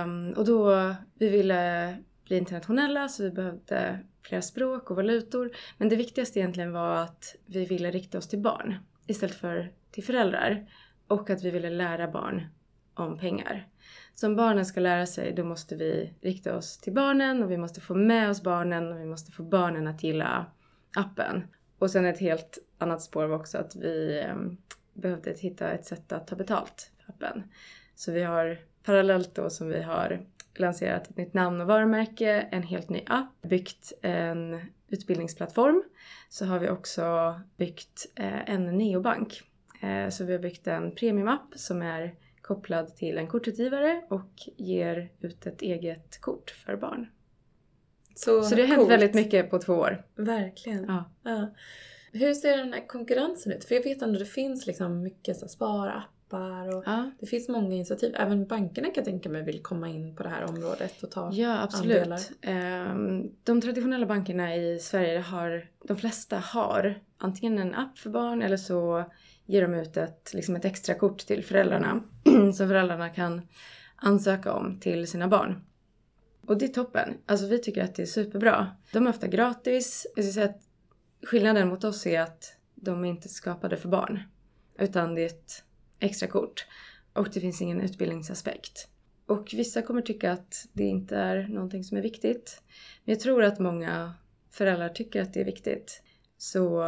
Um, 0.04 0.32
och 0.32 0.44
då, 0.44 0.94
vi 1.14 1.28
ville 1.28 1.96
bli 2.24 2.36
internationella 2.38 3.08
så 3.08 3.22
vi 3.22 3.30
behövde 3.30 3.98
flera 4.22 4.42
språk 4.42 4.90
och 4.90 4.96
valutor. 4.96 5.50
Men 5.78 5.88
det 5.88 5.96
viktigaste 5.96 6.38
egentligen 6.38 6.72
var 6.72 6.96
att 6.96 7.36
vi 7.46 7.64
ville 7.64 7.90
rikta 7.90 8.18
oss 8.18 8.28
till 8.28 8.38
barn 8.38 8.74
istället 9.06 9.36
för 9.36 9.72
till 9.90 10.04
föräldrar. 10.04 10.66
Och 11.06 11.30
att 11.30 11.44
vi 11.44 11.50
ville 11.50 11.70
lära 11.70 12.08
barn 12.08 12.46
om 12.94 13.18
pengar. 13.18 13.68
Så 14.14 14.26
om 14.26 14.36
barnen 14.36 14.66
ska 14.66 14.80
lära 14.80 15.06
sig 15.06 15.32
då 15.32 15.44
måste 15.44 15.76
vi 15.76 16.14
rikta 16.20 16.56
oss 16.56 16.78
till 16.78 16.92
barnen 16.92 17.42
och 17.42 17.50
vi 17.50 17.56
måste 17.56 17.80
få 17.80 17.94
med 17.94 18.30
oss 18.30 18.42
barnen 18.42 18.92
och 18.92 19.00
vi 19.00 19.04
måste 19.04 19.32
få 19.32 19.42
barnen 19.42 19.86
att 19.86 20.02
gilla 20.02 20.46
appen. 20.96 21.46
Och 21.78 21.90
sen 21.90 22.04
ett 22.04 22.18
helt 22.18 22.58
annat 22.78 23.02
spår 23.02 23.26
var 23.26 23.36
också 23.36 23.58
att 23.58 23.76
vi 23.76 24.18
eh, 24.26 24.36
behövde 24.94 25.34
hitta 25.38 25.70
ett 25.70 25.84
sätt 25.84 26.12
att 26.12 26.26
ta 26.26 26.36
betalt 26.36 26.90
för 26.98 27.12
appen. 27.12 27.42
Så 27.94 28.12
vi 28.12 28.22
har 28.22 28.58
parallellt 28.82 29.34
då 29.34 29.50
som 29.50 29.68
vi 29.68 29.82
har 29.82 30.26
lanserat 30.58 31.10
ett 31.10 31.16
nytt 31.16 31.34
namn 31.34 31.60
och 31.60 31.66
varumärke, 31.66 32.48
en 32.50 32.62
helt 32.62 32.88
ny 32.88 33.02
app, 33.06 33.42
byggt 33.42 33.92
en 34.02 34.60
utbildningsplattform. 34.88 35.82
Så 36.28 36.44
har 36.44 36.58
vi 36.58 36.68
också 36.68 37.34
byggt 37.56 38.06
eh, 38.14 38.50
en 38.50 38.78
neobank. 38.78 39.42
Eh, 39.82 40.08
så 40.08 40.24
vi 40.24 40.32
har 40.32 40.40
byggt 40.40 40.66
en 40.66 40.94
premiumapp 40.94 41.52
som 41.56 41.82
är 41.82 42.14
kopplad 42.42 42.96
till 42.96 43.18
en 43.18 43.26
kortutgivare 43.26 44.02
och 44.08 44.32
ger 44.56 45.12
ut 45.20 45.46
ett 45.46 45.62
eget 45.62 46.20
kort 46.20 46.50
för 46.50 46.76
barn. 46.76 47.06
Så, 48.14 48.42
så 48.42 48.54
det 48.54 48.62
har 48.62 48.76
hänt 48.76 48.90
väldigt 48.90 49.14
mycket 49.14 49.50
på 49.50 49.58
två 49.58 49.74
år. 49.74 50.06
Verkligen. 50.14 50.84
Ja. 50.84 51.10
Ja. 51.22 51.54
Hur 52.12 52.34
ser 52.34 52.56
den 52.56 52.72
här 52.72 52.86
konkurrensen 52.86 53.52
ut? 53.52 53.64
För 53.64 53.74
jag 53.74 53.82
vet 53.82 54.02
ändå 54.02 54.14
att 54.14 54.18
det 54.18 54.30
finns 54.30 54.66
liksom 54.66 55.02
mycket 55.02 55.36
så 55.36 55.44
här 55.44 55.48
sparappar 56.32 56.76
och 56.76 56.82
Ja. 56.86 57.10
det 57.20 57.26
finns 57.26 57.48
många 57.48 57.74
initiativ. 57.74 58.14
Även 58.18 58.46
bankerna 58.46 58.86
kan 58.86 58.94
jag 58.96 59.04
tänka 59.04 59.28
mig 59.28 59.42
vill 59.42 59.62
komma 59.62 59.88
in 59.88 60.16
på 60.16 60.22
det 60.22 60.28
här 60.28 60.44
området 60.44 61.02
och 61.02 61.10
ta 61.10 61.32
Ja, 61.32 61.62
absolut. 61.62 61.96
andelar. 61.96 62.20
Ehm, 62.42 63.30
De 63.44 63.60
traditionella 63.60 64.06
bankerna 64.06 64.56
i 64.56 64.78
Sverige 64.78 65.18
har, 65.20 65.66
de 65.88 65.96
flesta 65.96 66.38
har 66.38 67.00
antingen 67.18 67.58
en 67.58 67.74
app 67.74 67.98
för 67.98 68.10
barn 68.10 68.42
eller 68.42 68.56
så 68.56 69.04
ger 69.46 69.62
de 69.62 69.74
ut 69.74 69.96
ett, 69.96 70.30
liksom 70.34 70.56
ett 70.56 70.64
extra 70.64 70.94
kort 70.94 71.18
till 71.18 71.44
föräldrarna 71.44 72.02
som 72.54 72.68
föräldrarna 72.68 73.08
kan 73.08 73.42
ansöka 73.96 74.52
om 74.52 74.80
till 74.80 75.06
sina 75.06 75.28
barn. 75.28 75.64
Och 76.46 76.58
det 76.58 76.64
är 76.64 76.68
toppen. 76.68 77.08
Alltså 77.26 77.46
vi 77.46 77.58
tycker 77.58 77.84
att 77.84 77.94
det 77.94 78.02
är 78.02 78.06
superbra. 78.06 78.66
De 78.92 79.06
är 79.06 79.10
ofta 79.10 79.26
gratis. 79.26 80.06
Jag 80.16 80.24
ska 80.24 80.32
säga 80.32 80.46
att 80.46 80.60
skillnaden 81.26 81.68
mot 81.68 81.84
oss 81.84 82.06
är 82.06 82.20
att 82.20 82.56
de 82.74 83.04
är 83.04 83.08
inte 83.08 83.28
skapade 83.28 83.76
för 83.76 83.88
barn. 83.88 84.22
Utan 84.78 85.14
det 85.14 85.22
är 85.22 85.26
ett 85.26 85.64
extra 86.02 86.28
kort. 86.28 86.66
Och 87.12 87.28
det 87.32 87.40
finns 87.40 87.62
ingen 87.62 87.80
utbildningsaspekt. 87.80 88.88
Och 89.26 89.50
vissa 89.52 89.82
kommer 89.82 90.02
tycka 90.02 90.32
att 90.32 90.66
det 90.72 90.84
inte 90.84 91.16
är 91.16 91.48
någonting 91.48 91.84
som 91.84 91.96
är 91.96 92.02
viktigt. 92.02 92.62
Men 93.04 93.12
jag 93.12 93.20
tror 93.20 93.42
att 93.44 93.58
många 93.58 94.14
föräldrar 94.50 94.88
tycker 94.88 95.22
att 95.22 95.34
det 95.34 95.40
är 95.40 95.44
viktigt. 95.44 96.02
Så 96.38 96.84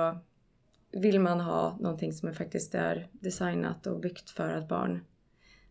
vill 0.93 1.21
man 1.21 1.41
ha 1.41 1.77
någonting 1.81 2.13
som 2.13 2.33
faktiskt 2.35 2.75
är 2.75 3.09
designat 3.13 3.87
och 3.87 4.01
byggt 4.01 4.31
för 4.31 4.49
att 4.49 4.69
barn 4.69 5.05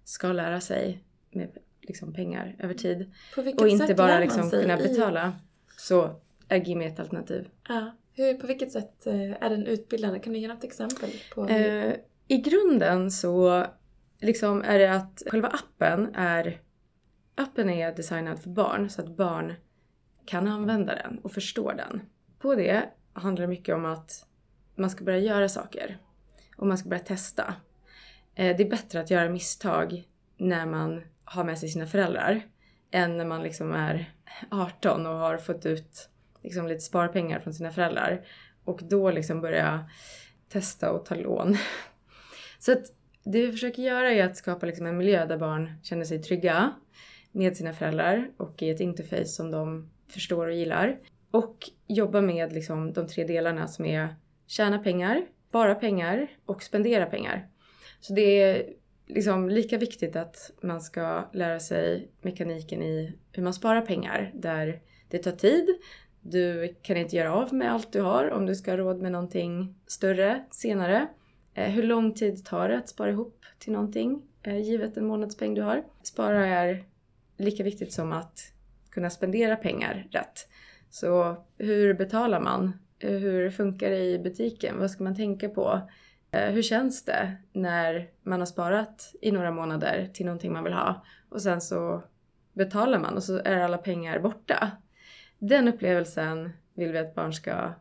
ska 0.03 0.31
lära 0.31 0.61
sig 0.61 1.03
med 1.31 1.57
liksom 1.81 2.13
pengar 2.13 2.55
över 2.59 2.73
tid 2.73 3.11
och 3.57 3.67
inte 3.67 3.95
bara 3.95 4.19
liksom 4.19 4.49
kunna 4.49 4.79
i- 4.79 4.83
betala 4.87 5.33
så 5.77 6.21
är 6.47 6.57
Gimme 6.65 6.85
ett 6.85 6.99
alternativ. 6.99 7.47
Ja. 7.69 7.91
Hur, 8.15 8.33
på 8.33 8.47
vilket 8.47 8.71
sätt 8.71 9.07
eh, 9.07 9.31
är 9.43 9.49
den 9.49 9.65
utbildande? 9.65 10.19
Kan 10.19 10.33
du 10.33 10.39
ge 10.39 10.47
något 10.47 10.63
exempel? 10.63 11.09
på 11.35 11.45
hur- 11.45 11.85
Eh, 11.87 11.93
i 12.33 12.37
grunden 12.37 13.11
så 13.11 13.65
liksom 14.19 14.61
är 14.61 14.79
det 14.79 14.93
att 14.93 15.23
själva 15.27 15.47
appen 15.47 16.15
är 16.15 16.61
appen 17.35 17.69
är 17.69 17.95
designad 17.95 18.39
för 18.39 18.49
barn 18.49 18.89
så 18.89 19.01
att 19.01 19.17
barn 19.17 19.53
kan 20.25 20.47
använda 20.47 20.95
den 20.95 21.19
och 21.19 21.31
förstå 21.31 21.71
den. 21.71 22.01
På 22.39 22.55
det 22.55 22.83
handlar 23.13 23.41
det 23.41 23.47
mycket 23.47 23.75
om 23.75 23.85
att 23.85 24.25
man 24.75 24.89
ska 24.89 25.03
börja 25.03 25.19
göra 25.19 25.49
saker 25.49 25.97
och 26.57 26.67
man 26.67 26.77
ska 26.77 26.89
börja 26.89 27.03
testa. 27.03 27.55
Eh, 28.35 28.57
det 28.57 28.63
är 28.63 28.69
bättre 28.69 28.99
att 28.99 29.11
göra 29.11 29.29
misstag 29.29 30.03
när 30.37 30.65
man 30.65 31.01
har 31.25 31.43
med 31.43 31.59
sig 31.59 31.69
sina 31.69 31.85
föräldrar 31.85 32.41
än 32.91 33.17
när 33.17 33.25
man 33.25 33.43
liksom 33.43 33.71
är 33.71 34.13
18 34.51 35.05
och 35.05 35.15
har 35.15 35.37
fått 35.37 35.65
ut 35.65 36.09
liksom 36.41 36.67
lite 36.67 36.81
sparpengar 36.81 37.39
från 37.39 37.53
sina 37.53 37.71
föräldrar 37.71 38.25
och 38.63 38.79
då 38.83 39.11
liksom 39.11 39.41
börja 39.41 39.89
testa 40.49 40.91
och 40.91 41.05
ta 41.05 41.15
lån. 41.15 41.57
Så 42.65 42.71
att 42.71 42.93
det 43.23 43.45
vi 43.45 43.51
försöker 43.51 43.83
göra 43.83 44.11
är 44.11 44.23
att 44.23 44.37
skapa 44.37 44.65
liksom 44.65 44.85
en 44.85 44.97
miljö 44.97 45.25
där 45.25 45.37
barn 45.37 45.71
känner 45.83 46.05
sig 46.05 46.21
trygga 46.21 46.73
med 47.31 47.57
sina 47.57 47.73
föräldrar 47.73 48.31
och 48.37 48.61
i 48.61 48.69
ett 48.69 48.79
interface 48.79 49.25
som 49.25 49.51
de 49.51 49.89
förstår 50.07 50.47
och 50.47 50.53
gillar. 50.53 50.99
Och 51.31 51.57
jobba 51.87 52.21
med 52.21 52.53
liksom 52.53 52.93
de 52.93 53.07
tre 53.07 53.23
delarna 53.23 53.67
som 53.67 53.85
är 53.85 54.15
tjäna 54.47 54.79
pengar, 54.79 55.25
spara 55.49 55.75
pengar 55.75 56.27
och 56.45 56.63
spendera 56.63 57.05
pengar. 57.05 57.47
Så 57.99 58.13
det 58.13 58.41
är 58.41 58.73
liksom 59.07 59.49
lika 59.49 59.77
viktigt 59.77 60.15
att 60.15 60.51
man 60.61 60.81
ska 60.81 61.29
lära 61.33 61.59
sig 61.59 62.11
mekaniken 62.21 62.83
i 62.83 63.13
hur 63.31 63.43
man 63.43 63.53
sparar 63.53 63.81
pengar 63.81 64.31
där 64.33 64.81
det 65.09 65.17
tar 65.17 65.31
tid. 65.31 65.67
Du 66.21 66.75
kan 66.81 66.97
inte 66.97 67.15
göra 67.15 67.33
av 67.33 67.53
med 67.53 67.73
allt 67.73 67.93
du 67.93 68.01
har 68.01 68.31
om 68.31 68.45
du 68.45 68.55
ska 68.55 68.71
ha 68.71 68.77
råd 68.77 69.01
med 69.01 69.11
någonting 69.11 69.75
större 69.87 70.43
senare. 70.51 71.07
Eh, 71.53 71.69
hur 71.69 71.83
lång 71.83 72.13
tid 72.13 72.45
tar 72.45 72.69
det 72.69 72.77
att 72.77 72.89
spara 72.89 73.09
ihop 73.09 73.45
till 73.59 73.73
någonting 73.73 74.21
eh, 74.43 74.57
givet 74.57 74.97
en 74.97 75.05
månadspeng 75.05 75.53
du 75.53 75.61
har? 75.61 75.83
Spara 76.03 76.47
är 76.47 76.83
lika 77.37 77.63
viktigt 77.63 77.93
som 77.93 78.11
att 78.13 78.39
kunna 78.89 79.09
spendera 79.09 79.55
pengar 79.55 80.07
rätt. 80.11 80.47
Så 80.89 81.43
hur 81.57 81.93
betalar 81.93 82.39
man? 82.39 82.73
Eh, 82.99 83.11
hur 83.11 83.49
funkar 83.49 83.89
det 83.89 83.99
i 83.99 84.19
butiken? 84.19 84.79
Vad 84.79 84.91
ska 84.91 85.03
man 85.03 85.15
tänka 85.15 85.49
på? 85.49 85.81
Hur 86.35 86.61
känns 86.61 87.05
det 87.05 87.35
när 87.51 88.09
man 88.23 88.39
har 88.39 88.45
sparat 88.45 89.15
i 89.21 89.31
några 89.31 89.51
månader 89.51 90.09
till 90.13 90.25
någonting 90.25 90.53
man 90.53 90.63
vill 90.63 90.73
ha 90.73 91.05
och 91.29 91.41
sen 91.41 91.61
så 91.61 92.03
betalar 92.53 92.99
man 92.99 93.15
och 93.15 93.23
så 93.23 93.37
är 93.37 93.59
alla 93.59 93.77
pengar 93.77 94.19
borta? 94.19 94.71
Den 95.39 95.67
upplevelsen 95.67 96.49
vill 96.73 96.91
vi 96.91 96.97
att 96.97 97.15
barn 97.15 97.33
ska 97.33 97.73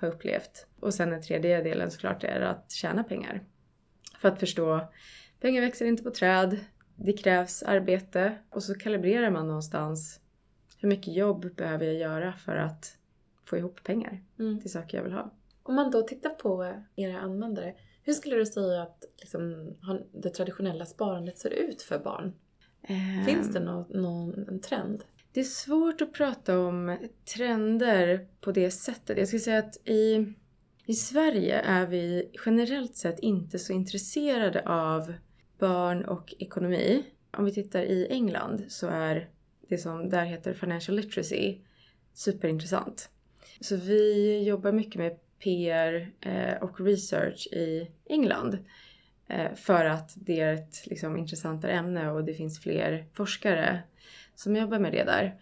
ha 0.00 0.08
upplevt. 0.08 0.66
Och 0.80 0.94
sen 0.94 1.10
den 1.10 1.22
tredje 1.22 1.62
delen 1.62 1.90
såklart 1.90 2.24
är 2.24 2.40
att 2.40 2.72
tjäna 2.72 3.04
pengar. 3.04 3.44
För 4.18 4.28
att 4.28 4.40
förstå, 4.40 4.88
pengar 5.40 5.60
växer 5.62 5.86
inte 5.86 6.02
på 6.02 6.10
träd, 6.10 6.58
det 6.96 7.12
krävs 7.12 7.62
arbete 7.62 8.38
och 8.50 8.62
så 8.62 8.74
kalibrerar 8.74 9.30
man 9.30 9.46
någonstans 9.48 10.20
hur 10.80 10.88
mycket 10.88 11.14
jobb 11.14 11.54
behöver 11.56 11.84
jag 11.86 11.94
göra 11.94 12.32
för 12.32 12.56
att 12.56 12.96
få 13.44 13.56
ihop 13.56 13.82
pengar 13.84 14.22
Mm. 14.38 14.60
till 14.60 14.70
saker 14.72 14.96
jag 14.96 15.04
vill 15.04 15.12
ha. 15.12 15.34
Om 15.62 15.74
man 15.74 15.90
då 15.90 16.02
tittar 16.02 16.30
på 16.30 16.74
era 16.96 17.18
användare, 17.20 17.74
hur 18.02 18.12
skulle 18.12 18.36
du 18.36 18.46
säga 18.46 18.82
att 18.82 19.04
liksom, 19.16 19.74
har- 19.82 20.06
det 20.12 20.30
traditionella 20.30 20.86
sparandet 20.86 21.38
ser 21.38 21.50
ut 21.50 21.82
för 21.82 21.98
barn? 21.98 22.34
Finns 23.26 23.52
det 23.52 23.60
nå- 23.60 23.86
någon 23.90 24.48
en 24.48 24.60
trend? 24.60 25.04
Det 25.38 25.42
är 25.42 25.44
svårt 25.44 26.00
att 26.00 26.12
prata 26.12 26.58
om 26.58 26.96
trender 27.34 28.26
på 28.40 28.52
det 28.52 28.70
sättet. 28.70 29.18
Jag 29.18 29.28
skulle 29.28 29.40
säga 29.40 29.58
att 29.58 29.88
i, 29.88 30.34
i 30.86 30.94
Sverige 30.94 31.60
är 31.60 31.86
vi 31.86 32.30
generellt 32.46 32.96
sett 32.96 33.18
inte 33.18 33.58
så 33.58 33.72
intresserade 33.72 34.62
av 34.68 35.14
barn 35.58 36.04
och 36.04 36.34
ekonomi. 36.38 37.04
Om 37.30 37.44
vi 37.44 37.52
tittar 37.54 37.82
i 37.82 38.06
England 38.10 38.64
så 38.68 38.86
är 38.86 39.28
det 39.68 39.78
som 39.78 40.08
där 40.08 40.24
heter 40.24 40.54
financial 40.54 40.96
literacy 40.96 41.58
superintressant. 42.12 43.10
Så 43.60 43.76
vi 43.76 44.42
jobbar 44.42 44.72
mycket 44.72 44.96
med 44.96 45.18
PR 45.38 46.12
eh, 46.20 46.62
och 46.62 46.80
research 46.80 47.46
i 47.52 47.90
England. 48.04 48.58
Eh, 49.28 49.54
för 49.54 49.84
att 49.84 50.12
det 50.16 50.40
är 50.40 50.54
ett 50.54 50.86
liksom, 50.86 51.16
intressantare 51.16 51.72
ämne 51.72 52.10
och 52.10 52.24
det 52.24 52.34
finns 52.34 52.60
fler 52.60 53.06
forskare 53.14 53.82
som 54.34 54.56
jobbar 54.56 54.78
med 54.78 54.92
det 54.92 55.04
där. 55.04 55.34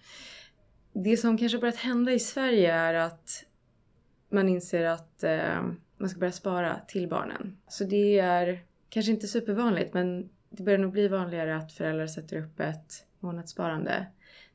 Det 0.92 1.16
som 1.16 1.38
kanske 1.38 1.58
börjat 1.58 1.76
hända 1.76 2.12
i 2.12 2.18
Sverige 2.18 2.72
är 2.74 2.94
att 2.94 3.44
man 4.28 4.48
inser 4.48 4.84
att 4.84 5.24
eh, 5.24 5.62
man 5.96 6.08
ska 6.08 6.20
börja 6.20 6.32
spara 6.32 6.80
till 6.88 7.08
barnen. 7.08 7.56
Så 7.68 7.84
det 7.84 8.18
är 8.18 8.60
kanske 8.88 9.12
inte 9.12 9.26
supervanligt 9.26 9.94
men 9.94 10.28
det 10.50 10.62
börjar 10.62 10.78
nog 10.78 10.92
bli 10.92 11.08
vanligare 11.08 11.56
att 11.56 11.72
föräldrar 11.72 12.06
sätter 12.06 12.36
upp 12.36 12.60
ett 12.60 13.06
månadssparande 13.20 14.06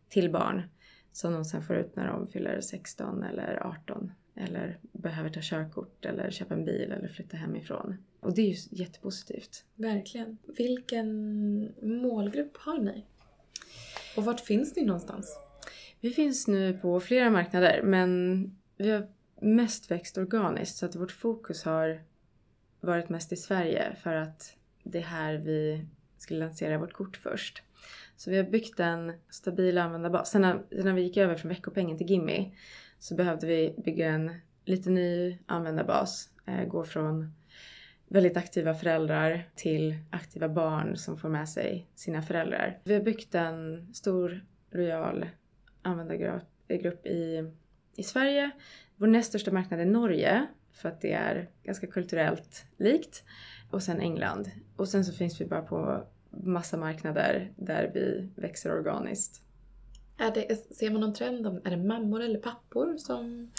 till 0.10 0.32
barn 0.32 0.64
som 1.12 1.34
de 1.34 1.46
sen 1.46 1.62
får 1.62 1.76
ut 1.76 1.96
när 1.96 2.08
de 2.08 2.28
fyller 2.28 2.62
16 2.62 3.24
eller 3.24 3.68
18 3.68 4.12
eller 4.36 4.78
behöver 4.82 5.30
ta 5.30 5.40
körkort 5.44 6.06
eller 6.06 6.32
köpa 6.32 6.54
en 6.54 6.66
bil 6.66 6.92
eller 6.92 7.08
flytta 7.08 7.38
hemifrån. 7.38 7.98
Och 8.22 8.36
det 8.36 8.42
är 8.42 8.48
ju 8.48 8.56
jättepositivt. 8.72 9.66
Verkligen. 9.76 10.38
Vilken 10.58 11.12
målgrupp 11.82 12.58
har 12.58 12.78
ni? 12.78 13.06
Och 14.18 14.26
vart 14.26 14.40
finns 14.40 14.76
ni 14.76 14.86
någonstans? 14.86 15.38
Vi 16.00 16.10
finns 16.10 16.48
nu 16.48 16.74
på 16.74 17.00
flera 17.00 17.30
marknader 17.30 17.82
men 17.84 18.42
vi 18.78 18.92
har 18.92 19.08
mest 19.42 19.92
växt 19.92 20.18
organiskt 20.18 20.78
så 20.78 20.86
att 20.86 20.96
vårt 20.96 21.12
fokus 21.12 21.64
har 21.64 22.02
varit 22.80 23.10
mest 23.10 23.32
i 23.32 23.36
Sverige 23.36 23.96
för 24.04 24.14
att 24.14 24.56
det 24.84 24.98
är 24.98 25.04
här 25.04 25.34
vi 25.34 25.86
skulle 26.18 26.40
lansera 26.40 26.78
vårt 26.78 26.94
kort 26.94 27.18
först. 27.18 27.64
Så 28.16 28.32
vi 28.32 28.38
har 28.38 28.44
byggt 28.44 28.80
en 28.80 29.14
stabil 29.30 29.78
användarbas. 29.78 30.32
Sen 30.32 30.42
när, 30.42 30.64
när 30.84 30.94
vi 30.94 31.02
gick 31.02 31.18
över 31.18 31.36
från 31.36 31.50
veckopengen 31.50 31.98
till 31.98 32.10
Gimme 32.10 32.52
så 33.00 33.16
behövde 33.16 33.48
vi 33.48 33.76
bygga 33.86 34.10
en 34.10 34.32
lite 34.66 34.90
ny 34.90 35.38
användarbas. 35.46 36.30
Eh, 36.46 36.66
gå 36.66 36.84
från 36.84 37.34
väldigt 38.12 38.38
aktiva 38.38 38.74
föräldrar 38.74 39.50
till 39.56 39.96
aktiva 40.10 40.50
barn 40.50 40.98
som 40.98 41.18
får 41.18 41.30
med 41.30 41.50
sig 41.50 41.88
sina 41.96 42.22
föräldrar. 42.22 42.80
Vi 42.84 42.94
har 42.94 43.02
byggt 43.02 43.36
en 43.36 43.90
stor, 43.94 44.46
lojal 44.72 45.26
användargrupp 45.82 47.06
i, 47.06 47.52
i 47.96 48.04
Sverige. 48.04 48.52
Vår 48.96 49.08
näst 49.08 49.30
största 49.30 49.52
marknad 49.52 49.80
är 49.80 49.86
Norge 49.86 50.48
för 50.72 50.90
att 50.90 51.02
det 51.02 51.14
är 51.14 51.50
ganska 51.64 51.88
kulturellt 51.88 52.66
likt. 52.78 53.24
Och 53.70 53.84
sen 53.84 54.02
England. 54.02 54.52
Och 54.76 54.88
sen 54.88 55.06
så 55.06 55.14
finns 55.14 55.42
vi 55.42 55.46
bara 55.46 55.62
på 55.62 56.04
massa 56.30 56.78
marknader 56.78 57.52
där 57.56 57.92
vi 57.94 58.30
växer 58.36 58.72
organiskt. 58.72 59.42
Är 60.18 60.32
det, 60.32 60.76
ser 60.76 60.90
man 60.90 61.02
någon 61.02 61.14
trend? 61.14 61.48
Om, 61.48 61.62
är 61.64 61.70
det 61.70 61.78
mammor 61.78 62.22
eller 62.22 62.40
pappor 62.40 62.98
som... 62.98 63.52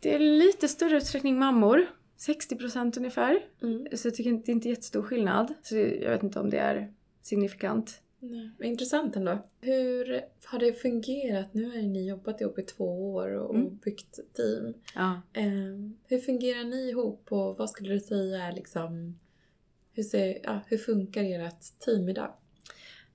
Det 0.00 0.14
är 0.14 0.18
lite 0.18 0.68
större 0.68 0.96
utsträckning 0.96 1.38
mammor. 1.38 1.86
60 2.24 2.56
procent 2.56 2.96
ungefär. 2.96 3.38
Mm. 3.62 3.86
Så 3.92 4.08
jag 4.08 4.14
tycker 4.14 4.30
inte, 4.30 4.46
det 4.46 4.52
är 4.52 4.54
inte 4.54 4.68
jättestor 4.68 5.02
skillnad. 5.02 5.54
Så 5.62 5.76
jag 5.76 6.10
vet 6.10 6.22
inte 6.22 6.40
om 6.40 6.50
det 6.50 6.58
är 6.58 6.92
signifikant. 7.22 8.02
Nej. 8.18 8.50
Men 8.58 8.68
Intressant 8.68 9.16
ändå. 9.16 9.38
Hur 9.60 10.20
har 10.44 10.58
det 10.58 10.72
fungerat? 10.72 11.54
Nu 11.54 11.64
har 11.64 11.74
ju 11.74 11.82
ni 11.82 12.08
jobbat 12.08 12.40
ihop 12.40 12.58
i 12.58 12.62
två 12.62 13.14
år 13.14 13.30
och 13.32 13.54
Mm. 13.54 13.76
byggt 13.76 14.18
team. 14.36 14.74
Ja. 14.94 15.22
Eh, 15.32 15.44
hur 16.08 16.18
fungerar 16.18 16.64
ni 16.64 16.88
ihop 16.90 17.32
och 17.32 17.58
vad 17.58 17.70
skulle 17.70 17.94
du 17.94 18.00
säga 18.00 18.44
är 18.44 18.52
liksom... 18.52 19.18
Hur, 19.92 20.02
ser, 20.02 20.38
ja, 20.42 20.60
hur 20.66 20.78
funkar 20.78 21.22
ert 21.22 21.78
team 21.78 22.08
idag? 22.08 22.32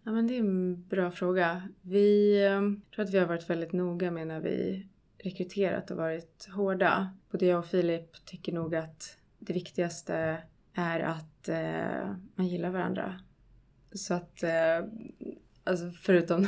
Ja 0.04 0.12
men 0.12 0.28
det 0.28 0.36
är 0.36 0.40
en 0.40 0.88
bra 0.88 1.12
fråga. 1.12 1.70
Vi 1.82 2.38
eh, 2.46 2.62
tror 2.96 3.06
att 3.06 3.14
vi 3.14 3.18
har 3.18 3.26
varit 3.26 3.50
väldigt 3.50 3.72
noga 3.74 4.12
med 4.12 4.28
när 4.28 4.40
vi 4.40 4.88
rekryterat 5.20 5.92
och 5.92 5.98
varit 5.98 6.50
hårda. 6.56 7.10
Både 7.32 7.46
jag 7.46 7.60
och 7.60 7.66
Filip 7.66 8.26
tycker 8.26 8.54
nog 8.54 8.76
att 8.76 9.18
det 9.40 9.54
viktigaste 9.54 10.38
är 10.74 11.00
att 11.00 11.50
eh, 11.50 12.16
man 12.36 12.48
gillar 12.48 12.70
varandra. 12.70 13.20
Så 13.92 14.14
att, 14.14 14.44
eh, 14.44 14.86
alltså 15.64 15.92
förutom 15.92 16.48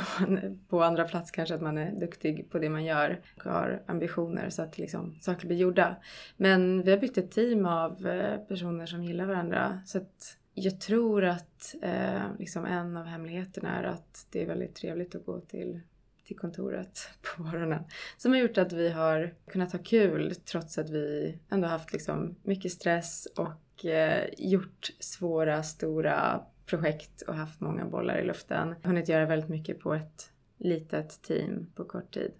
på 0.68 0.82
andra 0.82 1.04
plats 1.04 1.30
kanske 1.30 1.54
att 1.54 1.60
man 1.60 1.78
är 1.78 2.00
duktig 2.00 2.50
på 2.50 2.58
det 2.58 2.68
man 2.68 2.84
gör 2.84 3.20
och 3.36 3.44
har 3.44 3.82
ambitioner 3.86 4.50
så 4.50 4.62
att 4.62 4.78
liksom 4.78 5.16
saker 5.20 5.46
blir 5.46 5.56
gjorda. 5.56 5.96
Men 6.36 6.82
vi 6.82 6.90
har 6.90 6.98
byggt 6.98 7.18
ett 7.18 7.30
team 7.30 7.66
av 7.66 8.06
eh, 8.06 8.40
personer 8.40 8.86
som 8.86 9.04
gillar 9.04 9.26
varandra. 9.26 9.80
Så 9.86 9.98
att 9.98 10.36
jag 10.54 10.80
tror 10.80 11.24
att 11.24 11.74
eh, 11.82 12.22
liksom 12.38 12.64
en 12.64 12.96
av 12.96 13.04
hemligheterna 13.04 13.78
är 13.78 13.84
att 13.84 14.26
det 14.30 14.42
är 14.42 14.46
väldigt 14.46 14.74
trevligt 14.74 15.14
att 15.14 15.26
gå 15.26 15.40
till, 15.40 15.80
till 16.30 16.38
kontoret 16.38 17.08
på 17.22 17.42
morgonen. 17.42 17.84
Som 18.16 18.32
har 18.32 18.38
gjort 18.38 18.58
att 18.58 18.72
vi 18.72 18.88
har 18.88 19.34
kunnat 19.46 19.72
ha 19.72 19.78
kul 19.78 20.34
trots 20.34 20.78
att 20.78 20.90
vi 20.90 21.38
ändå 21.48 21.68
haft 21.68 21.92
liksom 21.92 22.36
mycket 22.42 22.72
stress 22.72 23.28
och 23.36 23.84
eh, 23.84 24.28
gjort 24.38 24.90
svåra, 25.00 25.62
stora 25.62 26.42
projekt 26.66 27.22
och 27.22 27.34
haft 27.34 27.60
många 27.60 27.84
bollar 27.84 28.18
i 28.18 28.26
luften. 28.26 28.74
Hunnit 28.82 29.08
göra 29.08 29.26
väldigt 29.26 29.50
mycket 29.50 29.80
på 29.80 29.94
ett 29.94 30.30
litet 30.58 31.22
team 31.22 31.72
på 31.74 31.84
kort 31.84 32.14
tid. 32.14 32.32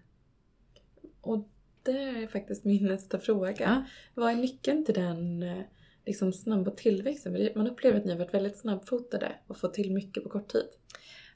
Och 1.20 1.48
det 1.82 2.02
är 2.02 2.26
faktiskt 2.26 2.64
min 2.64 2.84
nästa 2.84 3.18
fråga. 3.18 3.54
Ja. 3.60 3.84
Vad 4.14 4.32
är 4.32 4.36
nyckeln 4.36 4.84
till 4.84 4.94
den 4.94 5.42
eh, 5.42 5.62
liksom, 6.06 6.32
snabba 6.32 6.70
tillväxten? 6.70 7.48
Man 7.54 7.66
upplever 7.66 7.98
att 7.98 8.04
ni 8.04 8.10
har 8.12 8.18
varit 8.18 8.34
väldigt 8.34 8.58
snabbfotade 8.58 9.32
och 9.46 9.56
fått 9.56 9.74
till 9.74 9.92
mycket 9.92 10.22
på 10.22 10.28
kort 10.28 10.48
tid. 10.48 10.68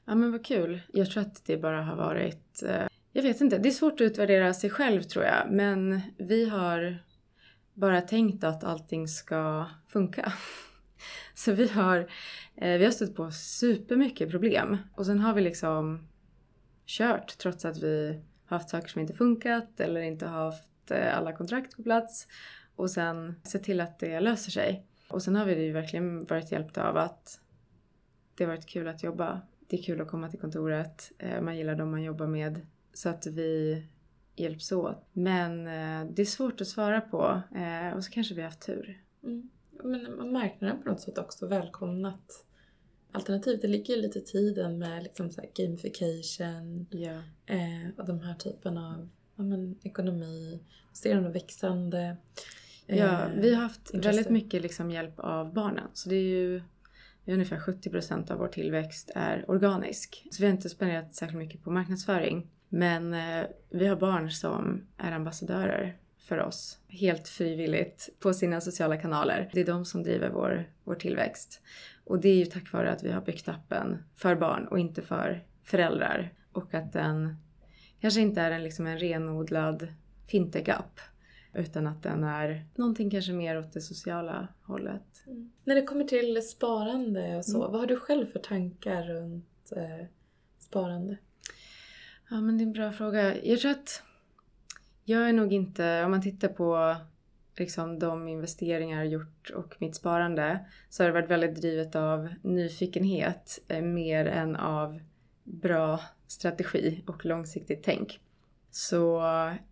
Ja 0.05 0.15
men 0.15 0.31
vad 0.31 0.45
kul. 0.45 0.81
Jag 0.93 1.11
tror 1.11 1.21
att 1.23 1.45
det 1.45 1.57
bara 1.57 1.81
har 1.81 1.95
varit... 1.95 2.63
Eh, 2.63 2.87
jag 3.11 3.23
vet 3.23 3.41
inte, 3.41 3.57
det 3.57 3.69
är 3.69 3.71
svårt 3.71 3.93
att 3.93 4.01
utvärdera 4.01 4.53
sig 4.53 4.69
själv 4.69 5.01
tror 5.01 5.25
jag. 5.25 5.51
Men 5.51 6.01
vi 6.17 6.49
har 6.49 6.97
bara 7.73 8.01
tänkt 8.01 8.43
att 8.43 8.63
allting 8.63 9.07
ska 9.07 9.65
funka. 9.87 10.33
Så 11.33 11.51
vi 11.51 11.67
har, 11.67 11.97
eh, 12.55 12.77
vi 12.77 12.83
har 12.85 12.91
stött 12.91 13.15
på 13.15 13.31
supermycket 13.31 14.31
problem. 14.31 14.77
Och 14.95 15.05
sen 15.05 15.19
har 15.19 15.33
vi 15.33 15.41
liksom 15.41 16.07
kört 16.85 17.37
trots 17.37 17.65
att 17.65 17.83
vi 17.83 18.21
har 18.45 18.57
haft 18.57 18.69
saker 18.69 18.87
som 18.87 19.01
inte 19.01 19.13
funkat 19.13 19.79
eller 19.79 20.01
inte 20.01 20.27
haft 20.27 20.91
eh, 20.91 21.17
alla 21.17 21.33
kontrakt 21.33 21.75
på 21.75 21.83
plats. 21.83 22.27
Och 22.75 22.91
sen 22.91 23.35
sett 23.43 23.63
till 23.63 23.81
att 23.81 23.99
det 23.99 24.19
löser 24.19 24.51
sig. 24.51 24.85
Och 25.09 25.21
sen 25.21 25.35
har 25.35 25.45
vi 25.45 25.63
ju 25.63 25.71
verkligen 25.71 26.25
varit 26.25 26.51
hjälpta 26.51 26.89
av 26.89 26.97
att 26.97 27.39
det 28.35 28.43
har 28.43 28.51
varit 28.51 28.65
kul 28.65 28.87
att 28.87 29.03
jobba. 29.03 29.41
Det 29.67 29.77
är 29.79 29.83
kul 29.83 30.01
att 30.01 30.07
komma 30.07 30.29
till 30.29 30.39
kontoret. 30.39 31.11
eh, 31.17 31.41
Man 31.41 31.57
gillar 31.57 31.75
dem 31.75 31.91
man 31.91 32.03
jobbar 32.03 32.27
med. 32.27 32.61
Så 32.93 33.09
att 33.09 33.25
vi 33.27 33.83
hjälps 34.35 34.71
åt. 34.71 35.05
Men 35.13 35.67
eh, 35.67 36.11
det 36.13 36.21
är 36.21 36.25
svårt 36.25 36.61
att 36.61 36.67
svara 36.67 37.01
på. 37.01 37.41
eh, 37.55 37.95
Och 37.97 38.03
så 38.03 38.11
kanske 38.11 38.33
vi 38.35 38.41
har 38.41 38.49
haft 38.49 38.61
tur. 38.65 39.01
Mm. 39.23 39.49
Men 39.83 40.31
marknaden 40.33 40.83
på 40.83 40.89
något 40.89 41.01
sätt 41.01 41.17
också 41.17 41.47
välkomnat 41.47 42.45
alternativet. 43.11 43.61
Det 43.61 43.67
ligger 43.67 43.95
ju 43.95 44.01
lite 44.01 44.19
i 44.19 44.21
tiden 44.21 44.77
med 44.79 45.03
liksom 45.03 45.31
så 45.31 45.41
gamification 45.57 46.87
eh, 47.45 47.89
och 47.97 48.05
de 48.05 48.19
här 48.19 48.33
typen 48.33 48.77
av 48.77 49.09
ja, 49.35 49.43
men, 49.43 49.75
ekonomi. 49.83 50.59
Ser 50.93 51.15
de 51.15 51.31
växande. 51.31 52.17
eh, 52.87 52.97
Ja, 52.97 53.27
vi 53.37 53.53
har 53.55 53.61
haft 53.61 53.93
intresse. 53.93 54.07
väldigt 54.09 54.29
mycket 54.29 54.61
liksom 54.61 54.91
hjälp 54.91 55.19
av 55.19 55.53
barnen. 55.53 55.87
Så 55.93 56.09
det 56.09 56.15
är 56.15 56.21
ju 56.29 56.61
ungefär 57.33 57.59
70 57.59 57.89
procent 57.89 58.31
av 58.31 58.37
vår 58.37 58.47
tillväxt 58.47 59.11
är 59.15 59.49
organisk. 59.49 60.27
Så 60.31 60.41
vi 60.41 60.47
har 60.47 60.53
inte 60.53 60.69
spenderat 60.69 61.15
särskilt 61.15 61.39
mycket 61.39 61.63
på 61.63 61.71
marknadsföring. 61.71 62.47
Men 62.69 63.13
eh, 63.13 63.45
vi 63.69 63.87
har 63.87 63.95
barn 63.95 64.31
som 64.31 64.87
är 64.97 65.11
ambassadörer 65.11 65.97
för 66.19 66.39
oss. 66.39 66.79
Helt 66.87 67.27
frivilligt 67.27 68.09
på 68.19 68.33
sina 68.33 68.61
sociala 68.61 68.97
kanaler. 68.97 69.49
Det 69.53 69.61
är 69.61 69.65
de 69.65 69.85
som 69.85 70.03
driver 70.03 70.29
vår, 70.29 70.69
vår 70.83 70.95
tillväxt. 70.95 71.61
Och 72.03 72.21
det 72.21 72.29
är 72.29 72.35
ju 72.35 72.45
tack 72.45 72.71
vare 72.71 72.91
att 72.91 73.03
vi 73.03 73.11
har 73.11 73.21
byggt 73.21 73.49
appen 73.49 74.03
för 74.15 74.35
barn 74.35 74.67
och 74.67 74.79
inte 74.79 75.01
för 75.01 75.43
föräldrar. 75.63 76.33
Och 76.51 76.73
att 76.73 76.93
den 76.93 77.35
kanske 78.01 78.21
inte 78.21 78.41
är 78.41 78.51
en, 78.51 78.63
liksom 78.63 78.87
en 78.87 78.99
renodlad 78.99 79.87
fintech-app. 80.27 80.99
Utan 81.55 81.87
att 81.87 82.03
den 82.03 82.23
är 82.23 82.65
någonting 82.75 83.09
kanske 83.09 83.33
mer 83.33 83.59
åt 83.59 83.73
det 83.73 83.81
sociala 83.81 84.47
hållet. 84.61 85.23
Mm. 85.27 85.51
När 85.63 85.75
det 85.75 85.81
kommer 85.81 86.03
till 86.03 86.47
sparande 86.49 87.35
och 87.37 87.45
så, 87.45 87.57
Mm. 87.57 87.71
vad 87.71 87.79
har 87.81 87.87
du 87.87 87.97
själv 87.99 88.25
för 88.25 88.39
tankar 88.39 89.03
runt 89.03 89.71
eh, 89.75 90.05
sparande? 90.59 91.17
Ja 92.29 92.41
men 92.41 92.57
det 92.57 92.61
är 92.63 92.65
en 92.65 92.73
bra 92.73 92.91
fråga. 92.91 93.43
Jag 93.43 93.59
tror 93.59 93.71
att 93.71 94.03
jag 95.03 95.29
är 95.29 95.33
nog 95.33 95.53
inte, 95.53 96.03
om 96.05 96.11
man 96.11 96.21
tittar 96.21 96.47
på 96.47 96.95
liksom 97.57 97.99
de 97.99 98.27
investeringar 98.27 98.97
jag 98.97 99.07
gjort 99.07 99.49
och 99.49 99.75
mitt 99.79 99.95
sparande 99.95 100.59
så 100.89 101.03
har 101.03 101.07
det 101.07 101.13
varit 101.13 101.29
väldigt 101.29 101.55
drivet 101.55 101.95
av 101.95 102.29
nyfikenhet 102.41 103.59
eh, 103.67 103.81
mer 103.81 104.25
än 104.25 104.55
av 104.55 104.99
bra 105.43 105.99
strategi 106.27 107.03
och 107.07 107.25
långsiktigt 107.25 107.83
tänk. 107.83 108.19
Så 108.77 109.21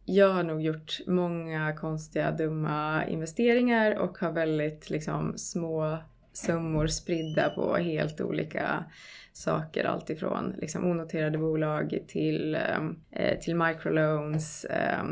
jag 0.05 0.29
har 0.29 0.43
nog 0.43 0.61
gjort 0.61 0.99
många 1.07 1.75
konstiga, 1.75 2.31
dumma 2.31 3.05
investeringar 3.07 3.95
och 3.95 4.17
har 4.17 4.31
väldigt 4.31 4.89
liksom 4.89 5.37
små 5.37 5.97
summor 6.33 6.87
spridda 6.87 7.49
på 7.49 7.75
helt 7.75 8.21
olika 8.21 8.85
saker. 9.33 9.85
Alltifrån 9.85 10.55
liksom 10.57 10.85
onoterade 10.85 11.37
bolag 11.37 11.99
till, 12.07 12.55
ehm, 12.55 12.99
eh, 13.11 13.39
till 13.39 13.55
microloans 13.55 14.65
eh, 14.65 15.03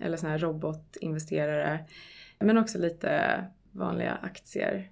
eller 0.00 0.16
såna 0.16 0.32
här 0.32 0.38
robotinvesterare. 0.38 1.84
Men 2.38 2.58
också 2.58 2.78
lite 2.78 3.44
vanliga 3.72 4.12
aktier. 4.12 4.90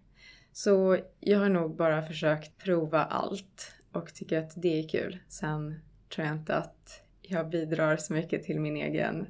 Så 0.52 0.98
jag 1.20 1.38
har 1.38 1.48
nog 1.48 1.76
bara 1.76 2.02
försökt 2.02 2.59
prova 2.59 3.05
allt 3.05 3.74
och 3.92 4.14
tycker 4.14 4.38
att 4.38 4.52
det 4.57 4.78
är 4.78 4.88
kul. 4.88 5.18
Sen 5.28 5.81
tror 6.09 6.26
jag 6.26 6.37
inte 6.37 6.57
att 6.57 7.02
jag 7.22 7.50
bidrar 7.50 7.96
så 7.96 8.12
mycket 8.12 8.42
till 8.42 8.61
min 8.61 8.76
egen 8.76 9.26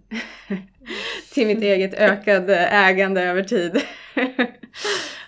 till 1.33 1.46
mitt 1.46 1.62
eget 1.62 1.94
ökade 1.94 2.57
ägande 2.57 3.22
över 3.22 3.42
tid. 3.42 3.81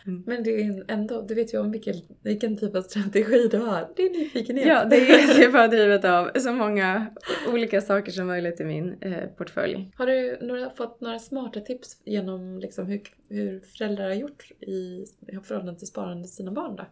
Men 0.04 0.42
det 0.42 0.50
är 0.50 0.84
ändå, 0.88 1.22
du 1.22 1.34
vet 1.34 1.54
ju 1.54 1.60
om 1.60 1.72
vilken, 1.72 1.94
vilken 2.22 2.56
typ 2.56 2.74
av 2.74 2.82
strategi 2.82 3.48
du 3.50 3.58
har. 3.58 3.92
Det 3.96 4.02
är 4.02 4.10
nyfikenhet. 4.10 4.66
Ja, 4.66 4.84
det 4.84 4.96
är, 4.96 5.34
det 5.38 5.44
är 5.44 5.52
bara 5.52 5.68
drivet 5.68 6.04
av 6.04 6.30
så 6.34 6.52
många 6.52 7.06
olika 7.52 7.80
saker 7.80 8.12
som 8.12 8.26
möjligt 8.26 8.60
i 8.60 8.64
min 8.64 8.96
eh, 9.00 9.26
portfölj. 9.26 9.92
Har 9.96 10.06
du 10.06 10.38
några, 10.40 10.70
fått 10.70 11.00
några 11.00 11.18
smarta 11.18 11.60
tips 11.60 12.02
genom 12.04 12.58
liksom 12.58 12.86
hur, 12.86 13.00
hur 13.28 13.60
föräldrar 13.60 14.08
har 14.08 14.14
gjort 14.14 14.50
i, 14.60 15.04
i 15.28 15.38
förhållande 15.44 15.78
till 15.78 15.88
sparande 15.88 16.24
till 16.24 16.34
sina 16.34 16.50
barn 16.52 16.76
då? 16.76 16.86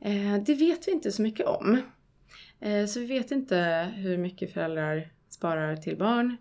Eh, 0.00 0.42
det 0.46 0.54
vet 0.54 0.88
vi 0.88 0.92
inte 0.92 1.12
så 1.12 1.22
mycket 1.22 1.46
om. 1.46 1.82
Eh, 2.60 2.86
så 2.86 3.00
vi 3.00 3.06
vet 3.06 3.30
inte 3.30 3.88
hur 3.96 4.18
mycket 4.18 4.52
föräldrar 4.52 5.08
sparar 5.28 5.76
till 5.76 5.98
barn. 5.98 6.36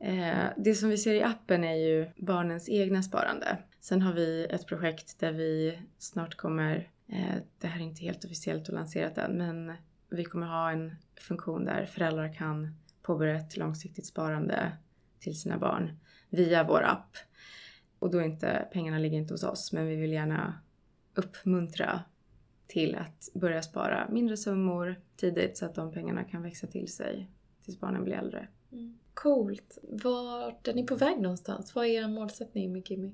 Eh, 0.00 0.44
det 0.56 0.74
som 0.74 0.88
vi 0.88 0.98
ser 0.98 1.14
i 1.14 1.22
appen 1.22 1.64
är 1.64 1.74
ju 1.74 2.10
barnens 2.16 2.68
egna 2.68 3.02
sparande. 3.02 3.58
Sen 3.80 4.02
har 4.02 4.12
vi 4.12 4.44
ett 4.44 4.66
projekt 4.66 5.20
där 5.20 5.32
vi 5.32 5.78
snart 5.98 6.34
kommer, 6.34 6.90
eh, 7.08 7.34
det 7.58 7.66
här 7.66 7.80
är 7.80 7.84
inte 7.84 8.02
helt 8.02 8.24
officiellt 8.24 8.68
och 8.68 8.74
lanserat 8.74 9.18
än, 9.18 9.38
men 9.38 9.72
vi 10.10 10.24
kommer 10.24 10.46
ha 10.46 10.70
en 10.70 10.96
funktion 11.20 11.64
där 11.64 11.86
föräldrar 11.86 12.34
kan 12.34 12.76
påbörja 13.02 13.36
ett 13.36 13.56
långsiktigt 13.56 14.06
sparande 14.06 14.72
till 15.20 15.40
sina 15.40 15.58
barn 15.58 15.98
via 16.30 16.64
vår 16.64 16.82
app. 16.82 17.16
Och 17.98 18.10
då 18.10 18.22
inte, 18.22 18.68
pengarna 18.72 18.98
ligger 18.98 19.18
inte 19.18 19.34
hos 19.34 19.44
oss, 19.44 19.72
men 19.72 19.86
vi 19.86 19.96
vill 19.96 20.12
gärna 20.12 20.60
uppmuntra 21.14 22.00
till 22.66 22.94
att 22.94 23.28
börja 23.34 23.62
spara 23.62 24.08
mindre 24.10 24.36
summor 24.36 24.96
tidigt 25.16 25.56
så 25.56 25.66
att 25.66 25.74
de 25.74 25.92
pengarna 25.92 26.24
kan 26.24 26.42
växa 26.42 26.66
till 26.66 26.92
sig 26.92 27.30
tills 27.64 27.80
barnen 27.80 28.04
blir 28.04 28.14
äldre. 28.14 28.48
Coolt. 29.14 29.78
Vart 29.82 30.68
är 30.68 30.74
ni 30.74 30.86
på 30.86 30.94
väg 30.94 31.20
någonstans? 31.20 31.74
Vad 31.74 31.86
är 31.86 31.88
er 31.88 32.08
målsättning 32.08 32.72
med 32.72 32.90
Gimme? 32.90 33.12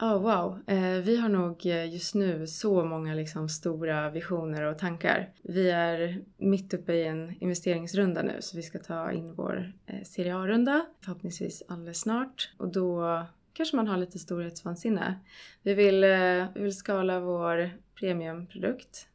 Oh, 0.00 0.18
wow. 0.18 0.58
Eh, 0.66 1.02
vi 1.02 1.16
har 1.16 1.28
nog 1.28 1.66
eh, 1.66 1.92
just 1.92 2.14
nu 2.14 2.46
så 2.46 2.84
många 2.84 3.14
liksom, 3.14 3.48
stora 3.48 4.10
visioner 4.10 4.62
och 4.62 4.78
tankar. 4.78 5.30
Vi 5.42 5.70
är 5.70 6.20
mitt 6.36 6.74
uppe 6.74 6.92
i 6.92 7.06
en 7.06 7.34
investeringsrunda 7.40 8.22
nu 8.22 8.36
så 8.40 8.56
vi 8.56 8.62
ska 8.62 8.78
ta 8.78 9.12
in 9.12 9.34
vår 9.34 9.72
eh, 9.86 10.02
Serie 10.02 10.36
A-runda 10.36 10.86
förhoppningsvis 11.00 11.62
alldeles 11.68 12.00
snart. 12.00 12.50
Och 12.56 12.68
då 12.68 13.22
kanske 13.60 13.76
man 13.76 13.88
har 13.88 13.96
lite 13.96 14.18
storhetsvansinne. 14.18 15.20
Vi 15.62 15.74
vill, 15.74 16.04
eh, 16.04 16.46
vi 16.54 16.62
vill 16.62 16.76
skala 16.76 17.20
vår 17.20 17.70
premiumprodukt. 17.94 19.08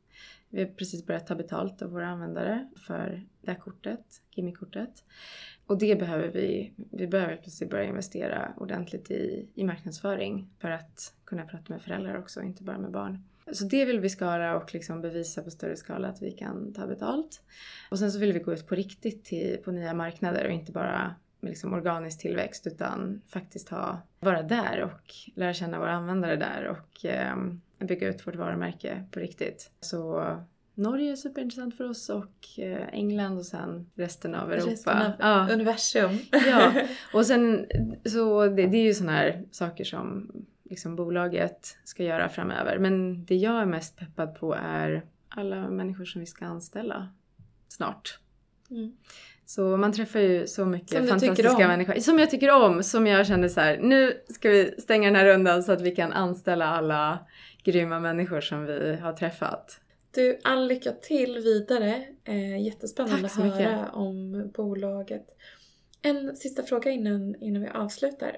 Vi 0.49 0.63
har 0.63 0.69
precis 0.69 1.05
börjat 1.05 1.27
ta 1.27 1.35
betalt 1.35 1.81
av 1.81 1.91
våra 1.91 2.07
användare 2.07 2.67
för 2.87 3.23
det 3.41 3.51
här 3.51 3.59
kortet, 3.59 4.21
Gimme-kortet. 4.31 5.03
Och 5.65 5.77
det 5.77 5.99
behöver 5.99 6.27
vi, 6.27 6.73
vi 6.91 7.07
behöver 7.07 7.35
plötsligt 7.35 7.69
börja 7.69 7.85
investera 7.85 8.53
ordentligt 8.57 9.11
i, 9.11 9.49
i 9.55 9.63
marknadsföring 9.63 10.49
för 10.59 10.69
att 10.69 11.13
kunna 11.25 11.45
prata 11.45 11.73
med 11.73 11.81
föräldrar 11.81 12.17
också, 12.17 12.41
inte 12.41 12.63
bara 12.63 12.77
med 12.77 12.91
barn. 12.91 13.23
Så 13.51 13.65
det 13.65 13.85
vill 13.85 13.99
vi 13.99 14.09
skala 14.09 14.55
och 14.55 14.73
liksom 14.73 15.01
bevisa 15.01 15.41
på 15.41 15.51
större 15.51 15.75
skala 15.75 16.07
att 16.07 16.21
vi 16.21 16.31
kan 16.31 16.73
ta 16.73 16.87
betalt. 16.87 17.41
Och 17.91 17.99
sen 17.99 18.11
så 18.11 18.19
vill 18.19 18.33
vi 18.33 18.39
gå 18.39 18.53
ut 18.53 18.67
på 18.67 18.75
riktigt 18.75 19.25
till, 19.25 19.57
på 19.63 19.71
nya 19.71 19.93
marknader 19.93 20.45
och 20.45 20.51
inte 20.51 20.71
bara 20.71 21.15
med 21.45 21.49
liksom 21.49 21.73
organisk 21.73 22.19
tillväxt 22.19 22.67
utan 22.67 23.21
faktiskt 23.27 23.69
ha, 23.69 24.01
vara 24.19 24.43
där 24.43 24.81
och 24.81 25.13
lära 25.35 25.53
känna 25.53 25.79
våra 25.79 25.91
användare 25.91 26.35
där 26.35 26.65
och 26.67 27.05
eh, 27.05 27.35
bygga 27.79 28.09
ut 28.09 28.27
vårt 28.27 28.35
varumärke 28.35 29.03
på 29.11 29.19
riktigt. 29.19 29.71
Så 29.79 30.25
Norge 30.73 31.11
är 31.11 31.15
superintressant 31.15 31.77
för 31.77 31.89
oss 31.89 32.09
och 32.09 32.59
eh, 32.59 32.87
England 32.91 33.37
och 33.37 33.45
sen 33.45 33.89
resten 33.95 34.35
av 34.35 34.51
Europa. 34.51 34.71
Resten 34.71 34.97
av 34.97 35.11
ja. 35.19 35.47
universum. 35.53 36.17
ja, 36.31 36.73
och 37.13 37.25
sen 37.25 37.65
så 38.05 38.47
det, 38.47 38.67
det 38.67 38.77
är 38.77 38.83
ju 38.83 38.93
sådana 38.93 39.17
här 39.17 39.43
saker 39.51 39.83
som 39.83 40.31
liksom 40.63 40.95
bolaget 40.95 41.77
ska 41.83 42.03
göra 42.03 42.29
framöver. 42.29 42.77
Men 42.79 43.25
det 43.25 43.35
jag 43.35 43.61
är 43.61 43.65
mest 43.65 43.97
peppad 43.97 44.35
på 44.35 44.53
är 44.53 45.05
alla 45.29 45.69
människor 45.69 46.05
som 46.05 46.21
vi 46.21 46.27
ska 46.27 46.45
anställa 46.45 47.09
snart. 47.67 48.19
Mm. 48.69 48.97
Så 49.45 49.77
man 49.77 49.93
träffar 49.93 50.19
ju 50.19 50.47
så 50.47 50.65
mycket 50.65 51.09
fantastiska 51.09 51.67
människor. 51.67 51.93
Som 51.99 52.19
jag 52.19 52.29
tycker 52.29 52.51
om. 52.51 52.83
Som 52.83 53.07
jag 53.07 53.27
känner 53.27 53.47
så 53.47 53.59
här, 53.59 53.77
nu 53.77 54.23
ska 54.29 54.49
vi 54.49 54.75
stänga 54.77 55.07
den 55.07 55.15
här 55.15 55.25
rundan 55.25 55.63
så 55.63 55.71
att 55.71 55.81
vi 55.81 55.95
kan 55.95 56.13
anställa 56.13 56.65
alla 56.65 57.27
grymma 57.63 57.99
människor 57.99 58.41
som 58.41 58.65
vi 58.65 58.95
har 58.95 59.13
träffat. 59.13 59.81
Du, 60.11 60.39
all 60.43 60.67
lycka 60.67 60.91
till 60.91 61.37
vidare. 61.37 62.05
Eh, 62.23 62.63
jättespännande 62.63 63.25
att 63.25 63.35
höra 63.35 63.45
mycket. 63.45 63.93
om 63.93 64.51
bolaget. 64.55 65.25
En 66.01 66.35
sista 66.35 66.63
fråga 66.63 66.91
innan, 66.91 67.35
innan 67.35 67.61
vi 67.61 67.67
avslutar. 67.67 68.37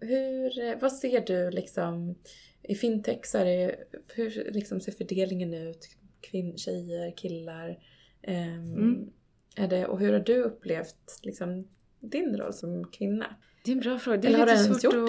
Hur, 0.00 0.80
vad 0.80 0.92
ser 0.92 1.20
du 1.20 1.50
liksom 1.50 2.14
i 2.62 2.74
fintech 2.74 3.20
så 3.26 3.38
är 3.38 3.44
det, 3.44 3.76
hur 4.14 4.50
liksom 4.52 4.80
ser 4.80 4.92
fördelningen 4.92 5.54
ut? 5.54 5.88
Kvinn, 6.20 6.58
tjejer, 6.58 7.16
killar? 7.16 7.78
Eh, 8.22 8.54
mm. 8.54 9.10
Är 9.56 9.68
det, 9.68 9.86
och 9.86 10.00
hur 10.00 10.12
har 10.12 10.20
du 10.20 10.42
upplevt 10.42 11.20
liksom, 11.22 11.68
din 12.00 12.36
roll 12.36 12.52
som 12.52 12.84
kvinna? 12.84 13.26
Det 13.64 13.70
är 13.70 13.74
en 13.74 13.80
bra 13.80 13.98
fråga. 13.98 14.16
Det 14.16 14.28
är, 14.28 14.34
Eller 14.34 14.46
lite 14.46 14.74
svårt 14.74 14.94
att, 14.94 15.06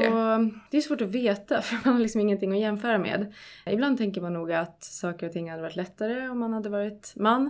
det? 0.71 0.77
är 0.77 0.81
svårt 0.81 1.01
att 1.01 1.07
veta 1.07 1.61
för 1.61 1.75
man 1.85 1.93
har 1.93 2.01
liksom 2.01 2.21
ingenting 2.21 2.51
att 2.51 2.59
jämföra 2.59 2.97
med. 2.97 3.33
Ibland 3.65 3.97
tänker 3.97 4.21
man 4.21 4.33
nog 4.33 4.51
att 4.51 4.83
saker 4.83 5.27
och 5.27 5.33
ting 5.33 5.49
hade 5.49 5.61
varit 5.61 5.75
lättare 5.75 6.27
om 6.27 6.39
man 6.39 6.53
hade 6.53 6.69
varit 6.69 7.13
man. 7.15 7.49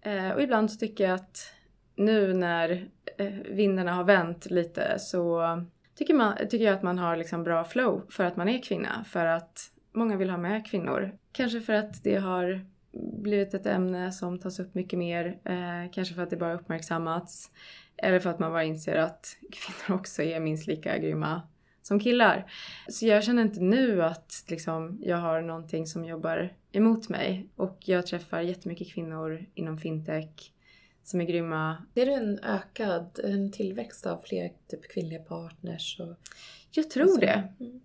Eh, 0.00 0.30
och 0.30 0.42
ibland 0.42 0.70
så 0.72 0.78
tycker 0.78 1.04
jag 1.04 1.14
att 1.14 1.52
nu 1.96 2.34
när 2.34 2.88
eh, 3.18 3.32
vindarna 3.50 3.92
har 3.92 4.04
vänt 4.04 4.50
lite 4.50 4.98
så 4.98 5.42
tycker, 5.94 6.14
man, 6.14 6.36
tycker 6.36 6.64
jag 6.64 6.74
att 6.74 6.82
man 6.82 6.98
har 6.98 7.16
liksom 7.16 7.44
bra 7.44 7.64
flow 7.64 8.02
för 8.10 8.24
att 8.24 8.36
man 8.36 8.48
är 8.48 8.62
kvinna. 8.62 9.04
För 9.04 9.26
att 9.26 9.70
många 9.92 10.16
vill 10.16 10.30
ha 10.30 10.38
med 10.38 10.66
kvinnor. 10.66 11.12
Kanske 11.32 11.60
för 11.60 11.72
att 11.72 12.04
det 12.04 12.16
har 12.16 12.66
blivit 12.92 13.54
ett 13.54 13.66
ämne 13.66 14.12
som 14.12 14.38
tas 14.38 14.60
upp 14.60 14.74
mycket 14.74 14.98
mer. 14.98 15.38
Eh, 15.44 15.90
kanske 15.92 16.14
för 16.14 16.22
att 16.22 16.30
det 16.30 16.36
bara 16.36 16.54
uppmärksammats. 16.54 17.50
Eller 17.96 18.20
för 18.20 18.30
att 18.30 18.38
man 18.38 18.52
bara 18.52 18.64
inser 18.64 18.96
att 18.96 19.36
kvinnor 19.52 19.98
också 20.00 20.22
är 20.22 20.40
minst 20.40 20.66
lika 20.66 20.98
grymma 20.98 21.42
som 21.82 22.00
killar. 22.00 22.52
Så 22.88 23.06
jag 23.06 23.24
känner 23.24 23.42
inte 23.42 23.60
nu 23.60 24.02
att 24.02 24.44
liksom, 24.48 24.98
jag 25.02 25.16
har 25.16 25.42
någonting 25.42 25.86
som 25.86 26.04
jobbar 26.04 26.52
emot 26.72 27.08
mig. 27.08 27.48
Och 27.56 27.78
jag 27.84 28.06
träffar 28.06 28.40
jättemycket 28.40 28.92
kvinnor 28.92 29.46
inom 29.54 29.78
fintech 29.78 30.52
som 31.04 31.20
är 31.20 31.24
grymma. 31.24 31.86
Ser 31.94 32.06
du 32.06 32.12
en 32.12 32.38
ökad 32.38 33.20
en 33.24 33.52
tillväxt 33.52 34.06
av 34.06 34.22
fler 34.24 34.52
typ 34.68 34.92
kvinnliga 34.92 35.18
partners? 35.20 36.00
Och, 36.00 36.16
jag 36.70 36.90
tror 36.90 37.12
och 37.12 37.20
det. 37.20 37.48
Mm. 37.60 37.80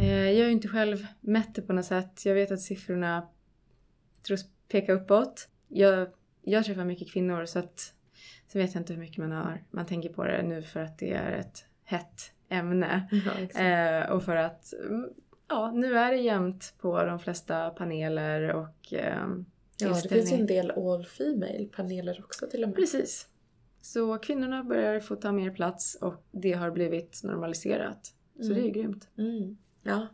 Eh, 0.00 0.30
jag 0.30 0.40
har 0.40 0.46
ju 0.46 0.52
inte 0.52 0.68
själv 0.68 1.06
mätt 1.20 1.54
det 1.54 1.62
på 1.62 1.72
något 1.72 1.84
sätt. 1.84 2.22
Jag 2.24 2.34
vet 2.34 2.50
att 2.50 2.60
siffrorna 2.60 3.28
tros 4.22 4.44
peka 4.68 4.92
uppåt. 4.92 5.48
Jag, 5.68 6.08
jag 6.42 6.64
träffar 6.64 6.84
mycket 6.84 7.12
kvinnor 7.12 7.44
så 7.44 7.58
att 7.58 7.94
så 8.52 8.58
vet 8.58 8.74
jag 8.74 8.80
inte 8.80 8.92
hur 8.92 9.00
mycket 9.00 9.18
man, 9.18 9.32
har, 9.32 9.64
man 9.70 9.86
tänker 9.86 10.08
på 10.08 10.24
det 10.24 10.42
nu 10.42 10.62
för 10.62 10.80
att 10.80 10.98
det 10.98 11.12
är 11.12 11.32
ett 11.32 11.64
hett 11.84 12.32
ämne. 12.48 13.08
Ja, 13.54 13.60
eh, 13.60 14.10
och 14.10 14.24
för 14.24 14.36
att 14.36 14.72
mm, 14.72 15.10
ja, 15.48 15.72
nu 15.74 15.98
är 15.98 16.12
det 16.12 16.18
jämnt 16.18 16.74
på 16.78 17.04
de 17.04 17.18
flesta 17.18 17.70
paneler 17.70 18.52
och 18.54 18.92
eh, 18.92 19.26
Ja, 19.80 20.00
det 20.02 20.08
finns 20.08 20.32
ju 20.32 20.36
en 20.36 20.46
del 20.46 20.70
all 20.70 21.06
female 21.06 21.64
paneler 21.64 22.20
också 22.24 22.46
till 22.46 22.62
och 22.62 22.68
med. 22.68 22.76
Precis. 22.76 23.28
Så 23.82 24.18
kvinnorna 24.18 24.64
börjar 24.64 25.00
få 25.00 25.16
ta 25.16 25.32
mer 25.32 25.50
plats 25.50 25.94
och 26.00 26.24
det 26.30 26.52
har 26.52 26.70
blivit 26.70 27.20
normaliserat. 27.24 28.14
Så 28.36 28.42
mm. 28.42 28.54
det 28.54 28.60
är 28.60 28.64
ju 28.64 28.70
grymt. 28.70 29.08
Mm. 29.18 29.58
Ja. 29.82 30.06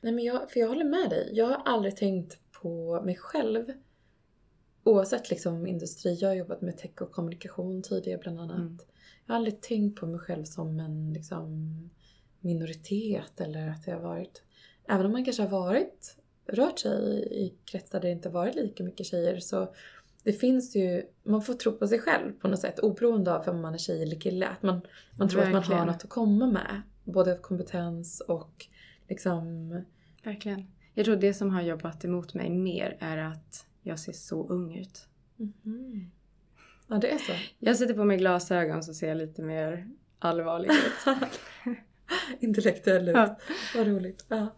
Nej 0.00 0.12
men 0.12 0.24
jag, 0.24 0.50
för 0.50 0.60
jag 0.60 0.68
håller 0.68 0.84
med 0.84 1.10
dig. 1.10 1.30
Jag 1.32 1.46
har 1.46 1.62
aldrig 1.64 1.96
tänkt 1.96 2.38
på 2.64 3.02
mig 3.04 3.16
själv 3.16 3.72
oavsett 4.84 5.30
liksom 5.30 5.66
industri, 5.66 6.14
jag 6.14 6.28
har 6.28 6.34
jobbat 6.34 6.60
med 6.60 6.78
tech 6.78 6.90
och 7.00 7.12
kommunikation 7.12 7.82
tidigare 7.82 8.18
bland 8.18 8.40
annat. 8.40 8.56
Mm. 8.56 8.78
Jag 9.26 9.34
har 9.34 9.36
aldrig 9.36 9.60
tänkt 9.60 10.00
på 10.00 10.06
mig 10.06 10.20
själv 10.20 10.44
som 10.44 10.80
en 10.80 11.12
liksom, 11.12 11.90
minoritet 12.40 13.40
eller 13.40 13.68
att 13.68 13.86
jag 13.86 13.94
har 13.94 14.02
varit, 14.02 14.42
även 14.88 15.06
om 15.06 15.12
man 15.12 15.24
kanske 15.24 15.42
har 15.42 15.50
varit, 15.50 16.16
rört 16.46 16.78
sig 16.78 17.28
i 17.30 17.54
kretsar 17.64 18.00
där 18.00 18.08
det 18.08 18.12
inte 18.12 18.28
varit 18.28 18.54
lika 18.54 18.84
mycket 18.84 19.06
tjejer 19.06 19.38
så 19.38 19.74
det 20.22 20.32
finns 20.32 20.76
ju, 20.76 21.02
man 21.22 21.42
får 21.42 21.54
tro 21.54 21.72
på 21.72 21.88
sig 21.88 21.98
själv 21.98 22.32
på 22.32 22.48
något 22.48 22.60
sätt 22.60 22.78
oberoende 22.78 23.34
av 23.34 23.48
om 23.48 23.60
man 23.60 23.74
är 23.74 23.78
tjej 23.78 24.02
eller 24.02 24.20
kille. 24.20 24.46
Att 24.48 24.62
man, 24.62 24.80
man 25.18 25.28
tror 25.28 25.40
Verkligen. 25.40 25.62
att 25.62 25.68
man 25.68 25.78
har 25.78 25.86
något 25.86 26.04
att 26.04 26.10
komma 26.10 26.46
med. 26.46 26.82
Både 27.04 27.36
kompetens 27.36 28.20
och 28.20 28.66
liksom... 29.08 29.70
Verkligen. 30.24 30.73
Jag 30.94 31.04
tror 31.04 31.16
det 31.16 31.34
som 31.34 31.50
har 31.50 31.62
jobbat 31.62 32.04
emot 32.04 32.34
mig 32.34 32.50
mer 32.50 32.96
är 33.00 33.18
att 33.18 33.66
jag 33.82 33.98
ser 33.98 34.12
så 34.12 34.48
ung 34.48 34.78
ut. 34.78 35.08
Mm. 35.38 36.10
Ja, 36.88 36.96
det 36.96 37.10
är 37.10 37.18
så? 37.18 37.32
Jag 37.58 37.76
sätter 37.76 37.94
på 37.94 38.04
mig 38.04 38.16
glasögon 38.16 38.82
så 38.82 38.94
ser 38.94 39.08
jag 39.08 39.16
lite 39.16 39.42
mer 39.42 39.88
allvarlig 40.18 40.70
ut. 40.70 41.18
Intellektuell 42.40 43.08
ut. 43.08 43.14
Ja. 43.14 43.36
Vad 43.76 43.86
roligt. 43.86 44.26
Ja. 44.28 44.48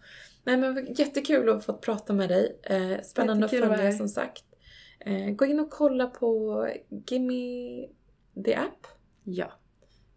Nej, 0.45 0.57
men 0.57 0.95
jättekul 0.95 1.49
att 1.49 1.55
ha 1.55 1.61
fått 1.61 1.81
prata 1.81 2.13
med 2.13 2.29
dig. 2.29 2.61
Eh, 2.63 3.03
spännande 3.03 3.45
att 3.45 3.51
följa 3.51 3.93
som 3.93 4.09
sagt. 4.09 4.45
Eh, 5.01 5.31
gå 5.31 5.45
in 5.45 5.61
och 5.61 5.71
kolla 5.71 6.07
på 6.07 6.69
Gimme 7.07 7.89
the 8.45 8.55
App. 8.55 8.87
Ja. 9.25 9.53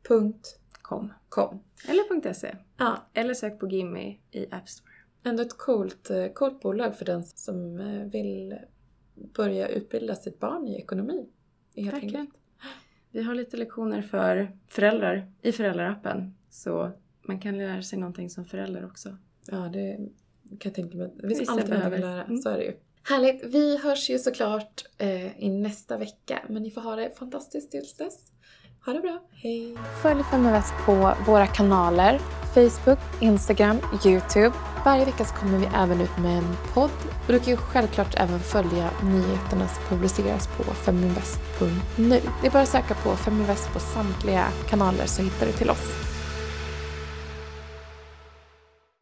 Punkt. 0.08 0.60
Com. 0.82 1.14
Com. 1.30 1.64
Eller 1.88 2.34
.se. 2.34 2.56
Ja. 2.78 3.10
Eller 3.14 3.34
sök 3.34 3.60
på 3.60 3.68
Gimme 3.68 4.18
i 4.32 4.48
App 4.52 4.70
Store. 4.70 4.94
Ändå 5.24 5.44
ett 5.44 5.58
coolt, 5.58 6.10
eh, 6.10 6.28
coolt 6.28 6.62
bolag 6.62 6.96
för 6.96 7.06
den 7.06 7.24
som 7.24 7.78
vill 8.10 8.56
börja 9.36 9.68
utbilda 9.68 10.16
sitt 10.16 10.40
barn 10.40 10.68
i 10.68 10.76
ekonomi. 10.76 11.30
Verkligen. 11.76 12.28
Vi 13.12 13.24
har 13.24 13.36
lite 13.36 13.58
lektioner 13.58 14.02
för 14.02 14.58
föräldrar 14.68 15.32
i 15.42 15.52
föräldraappen. 15.52 16.36
Så 16.50 16.92
man 17.22 17.40
kan 17.40 17.58
lära 17.58 17.82
sig 17.82 18.00
någonting 18.00 18.30
som 18.30 18.46
förälder 18.46 18.86
också. 18.86 19.18
Ja, 19.48 19.58
det 19.58 19.98
kan 20.48 20.58
jag 20.64 20.74
tänka 20.74 20.98
mig. 20.98 21.14
Det 21.16 21.36
finns 21.36 21.50
alltid 21.50 21.70
något 21.70 21.84
att 21.84 22.00
lära. 22.00 22.24
Mm. 22.24 22.38
Så 22.38 22.50
är 22.50 22.58
det 22.58 22.64
ju. 22.64 22.74
Härligt! 23.04 23.46
Vi 23.46 23.78
hörs 23.78 24.10
ju 24.10 24.20
såklart 24.20 24.86
eh, 24.98 25.44
i 25.44 25.50
nästa 25.50 25.98
vecka. 25.98 26.40
Men 26.50 26.64
ni 26.64 26.72
får 26.72 26.82
ha 26.82 26.96
det 26.96 27.18
fantastiskt 27.18 27.72
tills 27.72 27.98
dess. 27.98 28.32
Ha 28.86 28.94
det 28.94 29.00
bra, 29.00 29.20
hej! 29.32 29.76
Följ 30.02 30.24
Feminvest 30.24 30.74
på 30.86 31.14
våra 31.26 31.48
kanaler 31.48 32.20
Facebook, 32.54 33.00
Instagram, 33.20 33.78
Youtube. 34.06 34.52
Varje 34.86 35.06
vecka 35.06 35.26
så 35.26 35.36
kommer 35.36 35.58
vi 35.58 35.68
även 35.76 36.02
ut 36.02 36.18
med 36.18 36.38
en 36.38 36.56
podd. 36.74 36.92
Och 37.28 37.34
du 37.34 37.40
kan 37.40 37.50
ju 37.50 37.58
självklart 37.58 38.16
även 38.18 38.40
följa 38.40 38.90
nyheterna 39.04 39.68
som 39.68 39.84
publiceras 39.90 40.48
på 40.48 40.64
feminvest.nu. 40.64 42.22
Det 42.42 42.48
är 42.48 42.52
bara 42.52 42.64
att 42.64 42.70
söka 42.70 42.94
på 42.94 43.16
Feminvest 43.16 43.74
på 43.74 43.80
samtliga 43.80 44.48
kanaler 44.70 45.06
så 45.06 45.22
hittar 45.22 45.46
du 45.46 45.52
till 45.52 45.70
oss. 45.70 46.09